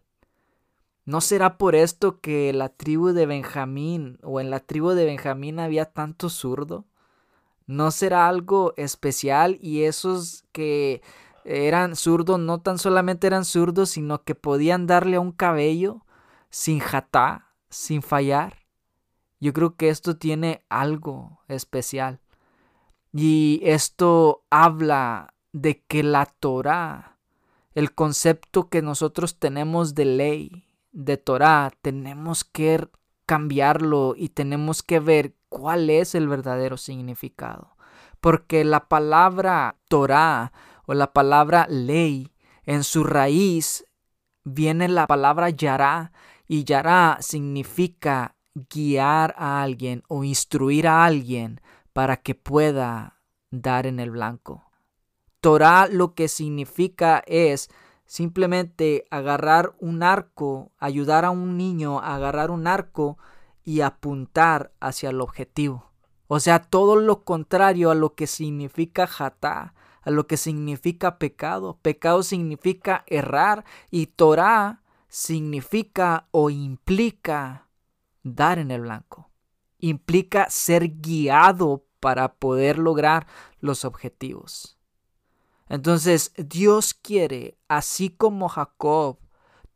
¿No 1.07 1.22
será 1.22 1.57
por 1.57 1.74
esto 1.74 2.20
que 2.20 2.53
la 2.53 2.68
tribu 2.68 3.12
de 3.12 3.24
Benjamín 3.24 4.18
o 4.22 4.38
en 4.40 4.50
la 4.50 4.61
tribu 4.61 4.90
de 4.90 5.07
Benjamín 5.07 5.61
había 5.61 5.87
tanto 5.87 6.29
zurdo? 6.29 6.85
¿No 7.66 7.90
será 7.90 8.29
algo 8.29 8.74
especial 8.76 9.57
y 9.62 9.85
esos 9.85 10.44
que 10.53 11.00
eran 11.44 11.96
zurdos 11.96 12.38
no 12.38 12.61
tan 12.61 12.79
solamente 12.79 13.26
eran 13.26 13.44
zurdos, 13.44 13.90
sino 13.90 14.22
que 14.22 14.35
podían 14.35 14.87
darle 14.87 15.16
a 15.16 15.20
un 15.20 15.33
cabello 15.33 16.05
sin 16.50 16.81
jatá, 16.81 17.55
sin 17.68 18.03
fallar? 18.03 18.66
Yo 19.40 19.53
creo 19.53 19.76
que 19.76 19.88
esto 19.88 20.16
tiene 20.16 20.64
algo 20.68 21.40
especial. 21.48 22.20
Y 23.12 23.61
esto 23.64 24.44
habla 24.50 25.35
de 25.53 25.83
que 25.83 26.03
la 26.03 26.26
Torah, 26.26 27.18
el 27.74 27.94
concepto 27.94 28.68
que 28.68 28.83
nosotros 28.83 29.38
tenemos 29.38 29.94
de 29.94 30.05
ley, 30.05 30.64
de 30.92 31.16
Torah, 31.16 31.72
tenemos 31.83 32.44
que 32.44 32.88
cambiarlo 33.26 34.14
y 34.16 34.31
tenemos 34.31 34.83
que 34.83 35.00
ver 35.00 35.35
cuál 35.48 35.88
es 35.88 36.14
el 36.14 36.29
verdadero 36.29 36.76
significado. 36.76 37.76
Porque 38.20 38.64
la 38.64 38.88
palabra 38.88 39.76
Torah 39.88 40.53
o 40.90 40.94
la 40.94 41.12
palabra 41.12 41.68
ley, 41.68 42.33
en 42.64 42.83
su 42.83 43.05
raíz 43.05 43.85
viene 44.42 44.88
la 44.88 45.07
palabra 45.07 45.48
yará 45.48 46.11
y 46.48 46.64
yará 46.64 47.18
significa 47.20 48.35
guiar 48.55 49.37
a 49.38 49.62
alguien 49.62 50.03
o 50.09 50.24
instruir 50.24 50.88
a 50.88 51.05
alguien 51.05 51.61
para 51.92 52.16
que 52.16 52.35
pueda 52.35 53.20
dar 53.53 53.87
en 53.87 54.00
el 54.00 54.11
blanco. 54.11 54.64
Torah 55.40 55.87
lo 55.87 56.14
que 56.14 56.26
significa 56.26 57.22
es 57.24 57.70
simplemente 58.05 59.05
agarrar 59.12 59.76
un 59.79 60.03
arco, 60.03 60.72
ayudar 60.76 61.24
a 61.24 61.31
un 61.31 61.57
niño 61.57 62.00
a 62.00 62.16
agarrar 62.16 62.50
un 62.50 62.66
arco 62.66 63.16
y 63.62 63.83
apuntar 63.83 64.72
hacia 64.81 65.11
el 65.11 65.20
objetivo. 65.20 65.92
O 66.26 66.40
sea, 66.40 66.61
todo 66.61 66.96
lo 66.96 67.22
contrario 67.22 67.92
a 67.92 67.94
lo 67.94 68.16
que 68.16 68.26
significa 68.26 69.07
jatá, 69.07 69.74
a 70.03 70.11
lo 70.11 70.27
que 70.27 70.37
significa 70.37 71.19
pecado. 71.19 71.79
Pecado 71.83 72.23
significa 72.23 73.05
errar 73.07 73.65
y 73.91 74.07
Torah 74.07 74.83
significa 75.09 76.29
o 76.31 76.51
implica 76.51 77.69
dar 78.23 78.59
en 78.59 78.71
el 78.71 78.83
blanco. 78.83 79.31
Implica 79.79 80.49
ser 80.51 81.01
guiado 81.01 81.87
para 82.01 82.35
poder 82.35 82.79
lograr 82.79 83.27
los 83.61 83.85
objetivos. 83.85 84.79
Entonces 85.69 86.33
Dios 86.37 86.95
quiere, 86.95 87.57
así 87.69 88.11
como 88.11 88.49
Jacob 88.49 89.19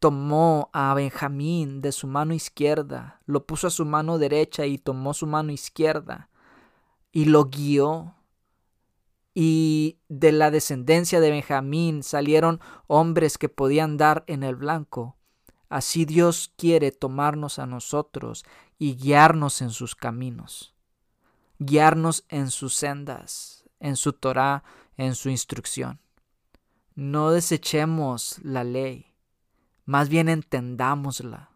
tomó 0.00 0.68
a 0.72 0.92
Benjamín 0.92 1.80
de 1.80 1.92
su 1.92 2.06
mano 2.06 2.34
izquierda, 2.34 3.20
lo 3.26 3.46
puso 3.46 3.68
a 3.68 3.70
su 3.70 3.84
mano 3.84 4.18
derecha 4.18 4.66
y 4.66 4.76
tomó 4.76 5.14
su 5.14 5.26
mano 5.26 5.52
izquierda 5.52 6.28
y 7.12 7.26
lo 7.26 7.44
guió. 7.44 8.14
Y 9.34 9.98
de 10.08 10.30
la 10.30 10.52
descendencia 10.52 11.20
de 11.20 11.30
Benjamín 11.30 12.04
salieron 12.04 12.60
hombres 12.86 13.36
que 13.36 13.48
podían 13.48 13.96
dar 13.96 14.24
en 14.28 14.44
el 14.44 14.54
blanco. 14.54 15.16
Así 15.68 16.04
Dios 16.04 16.52
quiere 16.56 16.92
tomarnos 16.92 17.58
a 17.58 17.66
nosotros 17.66 18.44
y 18.78 18.94
guiarnos 18.94 19.60
en 19.60 19.70
sus 19.70 19.96
caminos, 19.96 20.74
guiarnos 21.58 22.24
en 22.28 22.50
sus 22.50 22.74
sendas, 22.74 23.64
en 23.80 23.96
su 23.96 24.12
Torah, 24.12 24.62
en 24.96 25.16
su 25.16 25.30
instrucción. 25.30 26.00
No 26.94 27.32
desechemos 27.32 28.38
la 28.44 28.62
ley, 28.62 29.12
más 29.84 30.08
bien 30.08 30.28
entendámosla. 30.28 31.50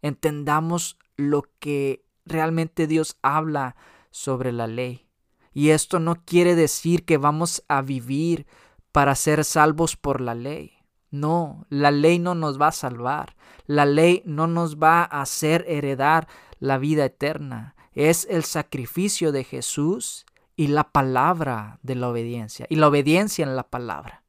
Entendamos 0.00 0.96
lo 1.16 1.42
que 1.58 2.06
realmente 2.24 2.86
Dios 2.86 3.18
habla 3.20 3.76
sobre 4.10 4.50
la 4.50 4.66
ley. 4.66 5.09
Y 5.52 5.70
esto 5.70 5.98
no 5.98 6.16
quiere 6.24 6.54
decir 6.54 7.04
que 7.04 7.18
vamos 7.18 7.64
a 7.68 7.82
vivir 7.82 8.46
para 8.92 9.14
ser 9.14 9.44
salvos 9.44 9.96
por 9.96 10.20
la 10.20 10.34
ley. 10.34 10.72
No, 11.10 11.66
la 11.70 11.90
ley 11.90 12.18
no 12.18 12.34
nos 12.34 12.60
va 12.60 12.68
a 12.68 12.72
salvar. 12.72 13.36
La 13.66 13.84
ley 13.84 14.22
no 14.24 14.46
nos 14.46 14.78
va 14.78 15.02
a 15.02 15.22
hacer 15.22 15.64
heredar 15.68 16.28
la 16.60 16.78
vida 16.78 17.04
eterna. 17.04 17.74
Es 17.92 18.26
el 18.30 18.44
sacrificio 18.44 19.32
de 19.32 19.44
Jesús 19.44 20.24
y 20.54 20.68
la 20.68 20.84
palabra 20.84 21.78
de 21.82 21.96
la 21.96 22.08
obediencia. 22.08 22.66
Y 22.68 22.76
la 22.76 22.88
obediencia 22.88 23.44
en 23.44 23.56
la 23.56 23.68
palabra. 23.68 24.22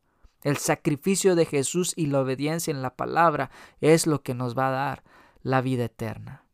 El 0.43 0.57
sacrificio 0.57 1.36
de 1.36 1.45
Jesús 1.45 1.93
y 1.95 2.07
la 2.07 2.21
obediencia 2.21 2.71
en 2.71 2.81
la 2.81 2.95
palabra 2.95 3.51
es 3.79 4.07
lo 4.07 4.23
que 4.23 4.34
nos 4.34 4.57
va 4.57 4.69
a 4.69 4.71
dar 4.71 5.03
la 5.43 5.62
vida 5.62 5.86
eterna. 5.86 6.45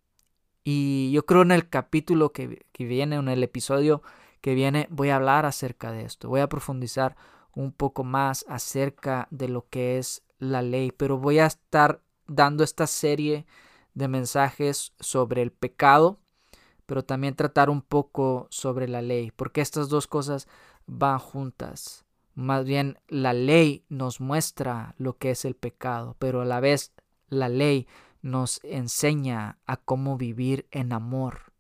Y 0.66 1.12
yo 1.14 1.26
creo 1.26 1.44
en 1.44 1.52
el 1.52 1.70
capítulo 1.70 2.34
que, 2.34 2.66
que 2.74 2.86
viene, 2.86 3.16
en 3.16 3.30
el 3.30 3.44
episodio 3.44 4.02
que 4.42 4.56
viene, 4.56 4.88
voy 4.90 5.10
a 5.10 5.18
hablar 5.18 5.46
acerca 5.46 5.92
de 5.92 6.04
esto. 6.04 6.30
Voy 6.30 6.42
a 6.42 6.50
profundizar 6.50 7.16
un 7.54 7.72
poco 7.72 8.04
más 8.04 8.46
acerca 8.48 9.28
de 9.32 9.48
lo 9.48 9.68
que 9.70 9.98
es 9.98 10.24
la 10.40 10.62
ley, 10.62 10.92
pero 10.92 11.18
voy 11.18 11.40
a 11.40 11.48
estar 11.48 12.02
dando 12.28 12.64
esta 12.64 12.88
serie 12.88 13.46
de 13.94 14.08
mensajes 14.08 14.94
sobre 15.00 15.42
el 15.42 15.52
pecado, 15.52 16.20
pero 16.86 17.04
también 17.04 17.36
tratar 17.36 17.70
un 17.70 17.82
poco 17.82 18.48
sobre 18.52 18.88
la 18.88 19.02
ley, 19.02 19.32
porque 19.32 19.62
estas 19.62 19.90
dos 19.90 20.08
cosas 20.08 20.48
van 20.86 21.20
juntas. 21.20 22.06
Más 22.36 22.66
bien 22.66 23.00
la 23.08 23.34
ley 23.34 23.84
nos 23.90 24.22
muestra 24.22 24.94
lo 24.98 25.18
que 25.18 25.32
es 25.32 25.44
el 25.44 25.56
pecado, 25.56 26.16
pero 26.20 26.42
a 26.42 26.46
la 26.46 26.60
vez 26.60 26.94
la 27.30 27.50
ley 27.50 27.88
nos 28.22 28.64
enseña 28.64 29.58
a 29.66 29.78
cómo 29.78 30.18
vivir 30.18 30.68
en 30.70 30.94
amor, 30.94 31.54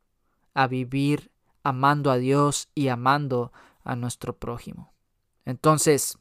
a 0.53 0.67
vivir 0.67 1.31
amando 1.67 2.11
a 2.11 2.17
Dios 2.17 2.69
y 2.75 2.87
amando 2.87 3.51
a 3.83 3.97
nuestro 3.97 4.37
prójimo. 4.37 4.93
Entonces, 5.43 6.17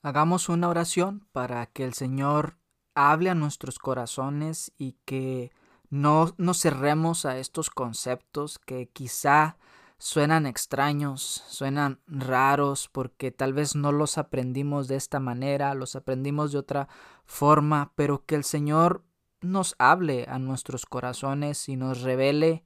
hagamos 0.00 0.48
una 0.48 0.70
oración 0.70 1.26
para 1.32 1.66
que 1.66 1.84
el 1.84 1.92
Señor 1.92 2.56
hable 2.94 3.28
a 3.28 3.34
nuestros 3.34 3.78
corazones 3.78 4.72
y 4.78 4.96
que 5.04 5.52
no 5.90 6.32
nos 6.38 6.62
cerremos 6.62 7.26
a 7.26 7.36
estos 7.36 7.68
conceptos 7.68 8.58
que 8.58 8.88
quizá 8.88 9.58
suenan 9.98 10.46
extraños, 10.46 11.44
suenan 11.48 12.00
raros 12.06 12.88
porque 12.88 13.30
tal 13.32 13.52
vez 13.52 13.76
no 13.76 13.92
los 13.92 14.16
aprendimos 14.16 14.88
de 14.88 14.96
esta 14.96 15.20
manera, 15.20 15.74
los 15.74 15.94
aprendimos 15.94 16.52
de 16.52 16.58
otra 16.58 16.88
forma, 17.26 17.92
pero 17.96 18.24
que 18.24 18.34
el 18.34 18.44
Señor 18.44 19.04
nos 19.42 19.74
hable 19.78 20.24
a 20.26 20.38
nuestros 20.38 20.86
corazones 20.86 21.68
y 21.68 21.76
nos 21.76 22.00
revele 22.00 22.64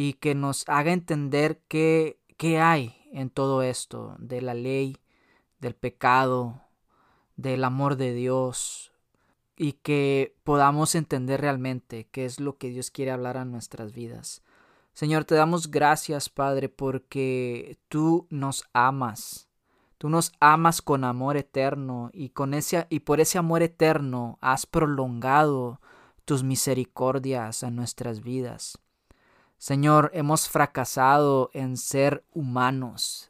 y 0.00 0.12
que 0.12 0.36
nos 0.36 0.62
haga 0.68 0.92
entender 0.92 1.60
qué, 1.66 2.20
qué 2.36 2.60
hay 2.60 2.94
en 3.10 3.30
todo 3.30 3.62
esto 3.62 4.14
de 4.20 4.40
la 4.40 4.54
ley, 4.54 4.96
del 5.58 5.74
pecado, 5.74 6.62
del 7.34 7.64
amor 7.64 7.96
de 7.96 8.14
Dios 8.14 8.92
y 9.56 9.72
que 9.72 10.36
podamos 10.44 10.94
entender 10.94 11.40
realmente 11.40 12.06
qué 12.12 12.26
es 12.26 12.38
lo 12.38 12.58
que 12.58 12.70
Dios 12.70 12.92
quiere 12.92 13.10
hablar 13.10 13.36
a 13.36 13.44
nuestras 13.44 13.92
vidas. 13.92 14.44
Señor, 14.92 15.24
te 15.24 15.34
damos 15.34 15.68
gracias, 15.68 16.28
Padre, 16.28 16.68
porque 16.68 17.76
tú 17.88 18.28
nos 18.30 18.68
amas. 18.72 19.48
Tú 19.98 20.10
nos 20.10 20.30
amas 20.38 20.80
con 20.80 21.02
amor 21.02 21.36
eterno 21.36 22.10
y 22.12 22.28
con 22.28 22.54
ese 22.54 22.86
y 22.88 23.00
por 23.00 23.18
ese 23.18 23.36
amor 23.36 23.64
eterno 23.64 24.38
has 24.42 24.64
prolongado 24.64 25.80
tus 26.24 26.44
misericordias 26.44 27.64
a 27.64 27.72
nuestras 27.72 28.22
vidas. 28.22 28.78
Señor, 29.58 30.12
hemos 30.14 30.48
fracasado 30.48 31.50
en 31.52 31.76
ser 31.76 32.24
humanos, 32.32 33.28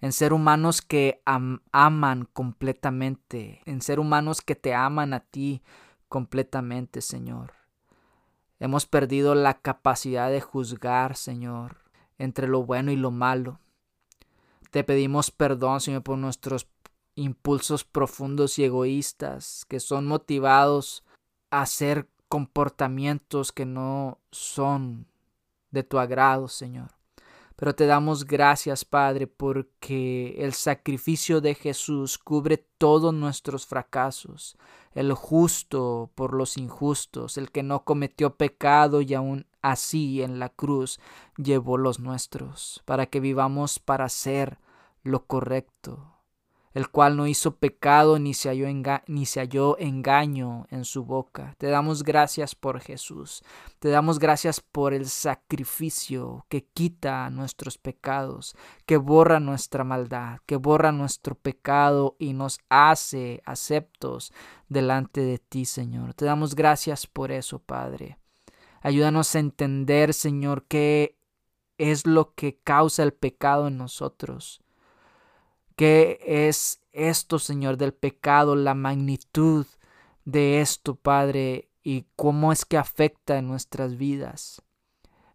en 0.00 0.12
ser 0.12 0.32
humanos 0.32 0.82
que 0.82 1.20
aman 1.24 2.28
completamente, 2.32 3.60
en 3.66 3.82
ser 3.82 3.98
humanos 3.98 4.40
que 4.40 4.54
te 4.54 4.72
aman 4.72 5.12
a 5.12 5.20
ti 5.20 5.62
completamente, 6.08 7.00
Señor. 7.00 7.54
Hemos 8.60 8.86
perdido 8.86 9.34
la 9.34 9.54
capacidad 9.54 10.30
de 10.30 10.40
juzgar, 10.40 11.16
Señor, 11.16 11.78
entre 12.18 12.46
lo 12.46 12.62
bueno 12.62 12.92
y 12.92 12.96
lo 12.96 13.10
malo. 13.10 13.58
Te 14.70 14.84
pedimos 14.84 15.32
perdón, 15.32 15.80
Señor, 15.80 16.04
por 16.04 16.18
nuestros 16.18 16.68
impulsos 17.16 17.82
profundos 17.82 18.60
y 18.60 18.64
egoístas 18.64 19.64
que 19.68 19.80
son 19.80 20.06
motivados 20.06 21.02
a 21.50 21.62
hacer 21.62 22.08
comportamientos 22.28 23.50
que 23.50 23.66
no 23.66 24.20
son 24.30 25.08
de 25.74 25.82
tu 25.82 25.98
agrado, 25.98 26.48
Señor. 26.48 26.90
Pero 27.56 27.74
te 27.74 27.86
damos 27.86 28.24
gracias, 28.24 28.84
Padre, 28.84 29.26
porque 29.26 30.34
el 30.38 30.54
sacrificio 30.54 31.40
de 31.40 31.54
Jesús 31.54 32.18
cubre 32.18 32.66
todos 32.78 33.14
nuestros 33.14 33.66
fracasos, 33.66 34.56
el 34.92 35.12
justo 35.12 36.10
por 36.14 36.34
los 36.34 36.56
injustos, 36.56 37.38
el 37.38 37.52
que 37.52 37.62
no 37.62 37.84
cometió 37.84 38.36
pecado 38.36 39.02
y 39.02 39.14
aún 39.14 39.46
así 39.62 40.22
en 40.22 40.40
la 40.40 40.48
cruz 40.48 40.98
llevó 41.36 41.78
los 41.78 42.00
nuestros, 42.00 42.82
para 42.86 43.06
que 43.06 43.20
vivamos 43.20 43.78
para 43.78 44.06
hacer 44.06 44.58
lo 45.04 45.26
correcto. 45.26 46.13
El 46.74 46.90
cual 46.90 47.16
no 47.16 47.28
hizo 47.28 47.56
pecado 47.56 48.18
ni 48.18 48.34
se, 48.34 48.48
halló 48.48 49.78
engaño 49.78 50.66
en 50.70 50.84
su 50.84 51.04
boca. 51.04 51.54
Te 51.56 51.68
damos 51.68 52.02
gracias 52.02 52.56
por 52.56 52.80
Jesús. 52.80 53.44
Te 53.78 53.90
damos 53.90 54.18
gracias 54.18 54.60
por 54.60 54.92
el 54.92 55.08
sacrificio 55.08 56.44
que 56.48 56.64
quita 56.64 57.30
nuestros 57.30 57.78
pecados, 57.78 58.56
que 58.86 58.96
borra 58.96 59.38
nuestra 59.38 59.84
maldad, 59.84 60.40
que 60.46 60.56
borra 60.56 60.90
nuestro 60.90 61.36
pecado 61.36 62.16
y 62.18 62.32
nos 62.32 62.58
hace 62.68 63.40
aceptos 63.46 64.32
delante 64.68 65.20
de 65.20 65.38
ti, 65.38 65.66
Señor. 65.66 66.14
Te 66.14 66.24
damos 66.24 66.56
gracias 66.56 67.06
por 67.06 67.30
eso, 67.30 67.60
Padre. 67.60 68.18
Ayúdanos 68.80 69.34
a 69.34 69.38
entender, 69.38 70.12
Señor, 70.12 70.64
qué 70.66 71.16
es 71.78 72.04
lo 72.04 72.34
que 72.34 72.58
causa 72.58 73.04
el 73.04 73.12
pecado 73.12 73.68
en 73.68 73.78
nosotros 73.78 74.63
¿Qué 75.76 76.20
es 76.24 76.80
esto, 76.92 77.38
Señor, 77.38 77.76
del 77.76 77.92
pecado, 77.92 78.54
la 78.54 78.74
magnitud 78.74 79.66
de 80.24 80.60
esto, 80.60 80.94
Padre, 80.94 81.68
y 81.82 82.06
cómo 82.14 82.52
es 82.52 82.64
que 82.64 82.78
afecta 82.78 83.38
en 83.38 83.48
nuestras 83.48 83.96
vidas? 83.96 84.62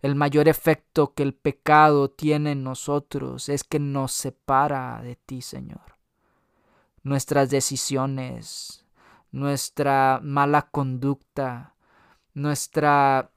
El 0.01 0.15
mayor 0.15 0.47
efecto 0.47 1.13
que 1.13 1.23
el 1.23 1.33
pecado 1.33 2.09
tiene 2.09 2.53
en 2.53 2.63
nosotros 2.63 3.49
es 3.49 3.65
que 3.65 3.79
nos 3.79 4.13
separa 4.13 5.01
de 5.03 5.17
ti, 5.17 5.41
Señor. 5.41 5.97
Nuestras 7.03 7.49
decisiones, 7.49 8.85
nuestra 9.31 10.21
mala 10.23 10.69
conducta, 10.69 11.75
nuestra 12.33 13.31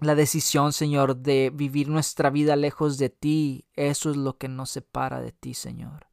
la 0.00 0.14
decisión, 0.14 0.72
Señor, 0.72 1.16
de 1.16 1.50
vivir 1.52 1.88
nuestra 1.88 2.30
vida 2.30 2.56
lejos 2.56 2.96
de 2.96 3.10
ti, 3.10 3.66
eso 3.74 4.10
es 4.10 4.16
lo 4.16 4.38
que 4.38 4.48
nos 4.48 4.70
separa 4.70 5.20
de 5.20 5.32
ti, 5.32 5.52
Señor. 5.52 6.09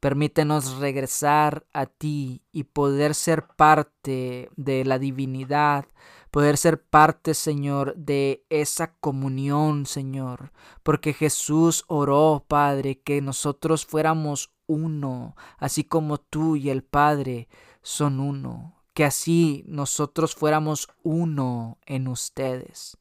Permítenos 0.00 0.78
regresar 0.78 1.66
a 1.74 1.84
ti 1.84 2.42
y 2.52 2.64
poder 2.64 3.14
ser 3.14 3.46
parte 3.46 4.50
de 4.56 4.84
la 4.86 4.98
divinidad, 4.98 5.84
poder 6.30 6.56
ser 6.56 6.82
parte, 6.82 7.34
Señor, 7.34 7.94
de 7.96 8.44
esa 8.48 8.94
comunión, 8.94 9.84
Señor, 9.84 10.52
porque 10.82 11.12
Jesús 11.12 11.84
oró, 11.86 12.46
Padre, 12.48 13.00
que 13.00 13.20
nosotros 13.20 13.84
fuéramos 13.84 14.50
uno, 14.66 15.36
así 15.58 15.84
como 15.84 16.18
tú 16.18 16.56
y 16.56 16.70
el 16.70 16.82
Padre 16.82 17.48
son 17.82 18.20
uno, 18.20 18.82
que 18.94 19.04
así 19.04 19.64
nosotros 19.66 20.34
fuéramos 20.34 20.88
uno 21.02 21.78
en 21.84 22.08
ustedes. 22.08 22.96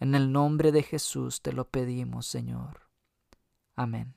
En 0.00 0.14
el 0.14 0.32
nombre 0.32 0.70
de 0.70 0.82
Jesús 0.82 1.40
te 1.40 1.52
lo 1.52 1.68
pedimos, 1.68 2.26
Señor. 2.26 2.80
Amén. 3.74 4.14